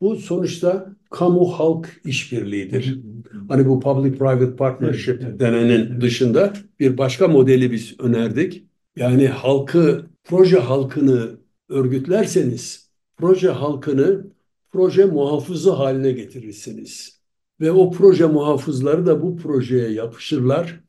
Bu 0.00 0.16
sonuçta 0.16 0.95
kamu 1.10 1.46
halk 1.46 2.00
işbirliğidir. 2.04 3.00
Hani 3.48 3.68
bu 3.68 3.80
public 3.80 4.18
private 4.18 4.56
partnership 4.56 5.40
denenin 5.40 6.00
dışında 6.00 6.52
bir 6.80 6.98
başka 6.98 7.28
modeli 7.28 7.72
biz 7.72 8.00
önerdik. 8.00 8.64
Yani 8.96 9.28
halkı, 9.28 10.06
proje 10.24 10.58
halkını 10.58 11.30
örgütlerseniz 11.68 12.90
proje 13.16 13.48
halkını 13.48 14.26
proje 14.72 15.04
muhafızı 15.04 15.70
haline 15.70 16.12
getirirsiniz. 16.12 17.20
Ve 17.60 17.72
o 17.72 17.90
proje 17.90 18.26
muhafızları 18.26 19.06
da 19.06 19.22
bu 19.22 19.36
projeye 19.36 19.90
yapışırlar 19.90 20.80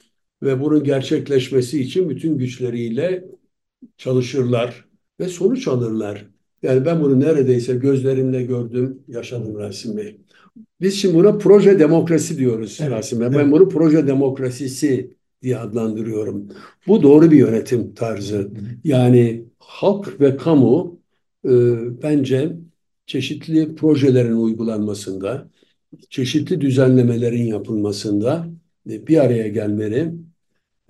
ve 0.43 0.61
bunun 0.61 0.83
gerçekleşmesi 0.83 1.81
için 1.81 2.09
bütün 2.09 2.37
güçleriyle 2.37 3.25
çalışırlar 3.97 4.85
ve 5.19 5.27
sonuç 5.27 5.67
alırlar. 5.67 6.25
Yani 6.63 6.85
ben 6.85 7.01
bunu 7.01 7.19
neredeyse 7.19 7.75
gözlerimle 7.75 8.43
gördüm, 8.43 8.99
yaşadım 9.07 9.59
Rasim 9.59 9.97
Bey. 9.97 10.17
Biz 10.81 10.95
şimdi 10.95 11.15
buna 11.15 11.37
proje 11.37 11.79
demokrasi 11.79 12.37
diyoruz 12.37 12.77
evet, 12.81 12.91
Rasim 12.91 13.19
Bey. 13.19 13.27
Evet. 13.27 13.37
Ben 13.37 13.51
bunu 13.51 13.69
proje 13.69 14.07
demokrasisi 14.07 15.11
diye 15.41 15.57
adlandırıyorum. 15.57 16.47
Bu 16.87 17.03
doğru 17.03 17.31
bir 17.31 17.37
yönetim 17.37 17.93
tarzı. 17.93 18.51
Yani 18.83 19.45
halk 19.59 20.21
ve 20.21 20.37
kamu 20.37 20.99
e, 21.45 21.51
bence 22.03 22.53
çeşitli 23.05 23.75
projelerin 23.75 24.37
uygulanmasında, 24.37 25.49
çeşitli 26.09 26.61
düzenlemelerin 26.61 27.45
yapılmasında 27.45 28.47
e, 28.89 29.07
bir 29.07 29.17
araya 29.17 29.47
gelmeli. 29.47 30.13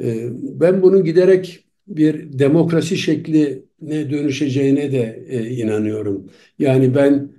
E, 0.04 0.30
ben 0.34 0.82
bunun 0.82 1.04
giderek 1.04 1.67
bir 1.88 2.40
demokrasi 2.40 2.98
şekline 2.98 3.60
dönüşeceğine 4.12 4.92
de 4.92 5.26
e, 5.30 5.50
inanıyorum. 5.50 6.30
Yani 6.60 6.96
ben 6.96 7.32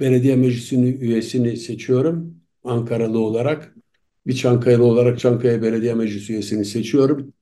belediye 0.00 0.36
meclisinin 0.36 1.00
üyesini 1.00 1.56
seçiyorum 1.56 2.36
Ankaralı 2.64 3.18
olarak. 3.18 3.74
Bir 4.26 4.34
Çankaya'lı 4.34 4.84
olarak 4.84 5.18
Çankaya 5.18 5.62
Belediye 5.62 5.94
Meclisi 5.94 6.32
üyesini 6.32 6.64
seçiyorum. 6.64 7.32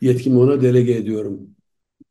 Yetkimi 0.00 0.38
ona 0.38 0.62
delege 0.62 0.92
ediyorum. 0.94 1.50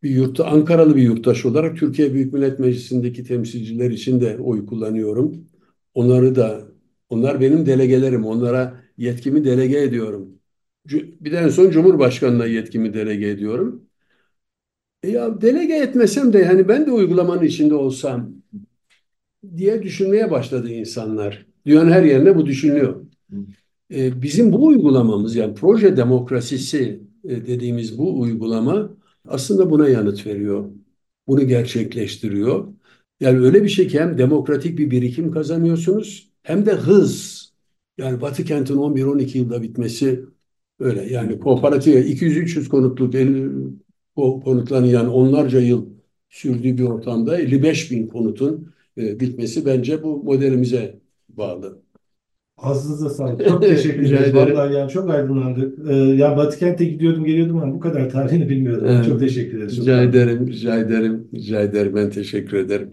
Bir 0.03 0.09
yurtta 0.09 0.45
Ankaralı 0.45 0.95
bir 0.95 1.01
yurttaş 1.01 1.45
olarak 1.45 1.77
Türkiye 1.77 2.13
Büyük 2.13 2.33
Millet 2.33 2.59
Meclisi'ndeki 2.59 3.23
temsilciler 3.23 3.91
için 3.91 4.21
de 4.21 4.37
oy 4.39 4.65
kullanıyorum. 4.65 5.47
Onları 5.93 6.35
da 6.35 6.61
onlar 7.09 7.41
benim 7.41 7.65
delegelerim. 7.65 8.25
Onlara 8.25 8.81
yetkimi 8.97 9.45
delege 9.45 9.81
ediyorum. 9.81 10.39
Bir 11.21 11.31
de 11.31 11.37
en 11.37 11.49
son 11.49 11.69
Cumhurbaşkanı'na 11.71 12.45
yetkimi 12.45 12.93
delege 12.93 13.27
ediyorum. 13.29 13.84
E 15.05 15.11
ya 15.11 15.41
delege 15.41 15.75
etmesem 15.75 16.33
de 16.33 16.39
yani 16.39 16.67
ben 16.67 16.85
de 16.85 16.91
uygulamanın 16.91 17.43
içinde 17.43 17.75
olsam 17.75 18.31
diye 19.57 19.83
düşünmeye 19.83 20.31
başladı 20.31 20.71
insanlar. 20.71 21.45
Dünyanın 21.65 21.91
her 21.91 22.03
yerinde 22.03 22.35
bu 22.35 22.45
düşünülüyor. 22.45 23.05
E, 23.93 24.21
bizim 24.21 24.51
bu 24.51 24.65
uygulamamız 24.65 25.35
yani 25.35 25.53
proje 25.53 25.97
demokrasisi 25.97 27.01
e, 27.23 27.47
dediğimiz 27.47 27.97
bu 27.97 28.19
uygulama 28.19 28.97
aslında 29.27 29.71
buna 29.71 29.89
yanıt 29.89 30.27
veriyor. 30.27 30.69
Bunu 31.27 31.47
gerçekleştiriyor. 31.47 32.67
Yani 33.19 33.39
öyle 33.39 33.63
bir 33.63 33.69
şey 33.69 33.87
ki 33.87 33.99
hem 33.99 34.17
demokratik 34.17 34.77
bir 34.77 34.91
birikim 34.91 35.31
kazanıyorsunuz 35.31 36.31
hem 36.43 36.65
de 36.65 36.71
hız. 36.71 37.45
Yani 37.97 38.21
Batı 38.21 38.45
kentin 38.45 38.77
11-12 38.77 39.37
yılda 39.37 39.61
bitmesi 39.61 40.25
öyle. 40.79 41.13
Yani 41.13 41.39
kooperatif 41.39 41.95
200-300 41.95 42.69
konutluk 42.69 43.15
50 43.15 43.51
konutların 44.15 44.85
yani 44.85 45.09
onlarca 45.09 45.59
yıl 45.59 45.85
sürdüğü 46.29 46.77
bir 46.77 46.83
ortamda 46.83 47.37
55 47.37 47.91
bin 47.91 48.07
konutun 48.07 48.73
e, 48.97 49.19
bitmesi 49.19 49.65
bence 49.65 50.03
bu 50.03 50.23
modelimize 50.23 50.99
bağlı. 51.29 51.81
Ağzınıza 52.57 53.09
sağlık. 53.09 53.45
Çok 53.47 53.61
teşekkür 53.61 54.03
ederiz. 54.03 54.29
ederim. 54.29 54.55
Vallahi 54.55 54.73
yani 54.73 54.91
çok 54.91 55.09
aydınlandık. 55.09 55.89
Ee, 55.89 55.93
ya 55.95 56.37
Batıkent'e 56.37 56.85
gidiyordum 56.85 57.25
geliyordum 57.25 57.57
ama 57.57 57.73
bu 57.73 57.79
kadar 57.79 58.09
tarihini 58.09 58.49
bilmiyordum. 58.49 58.87
Evet. 58.89 59.05
Çok 59.05 59.19
teşekkür 59.19 59.57
ederiz. 59.57 59.81
Rica 59.81 60.01
ederim, 60.01 60.47
rica 60.47 60.77
ederim, 60.79 61.27
rica 61.33 61.61
ederim. 61.61 61.95
Ben 61.95 62.09
teşekkür 62.09 62.57
ederim. 62.57 62.89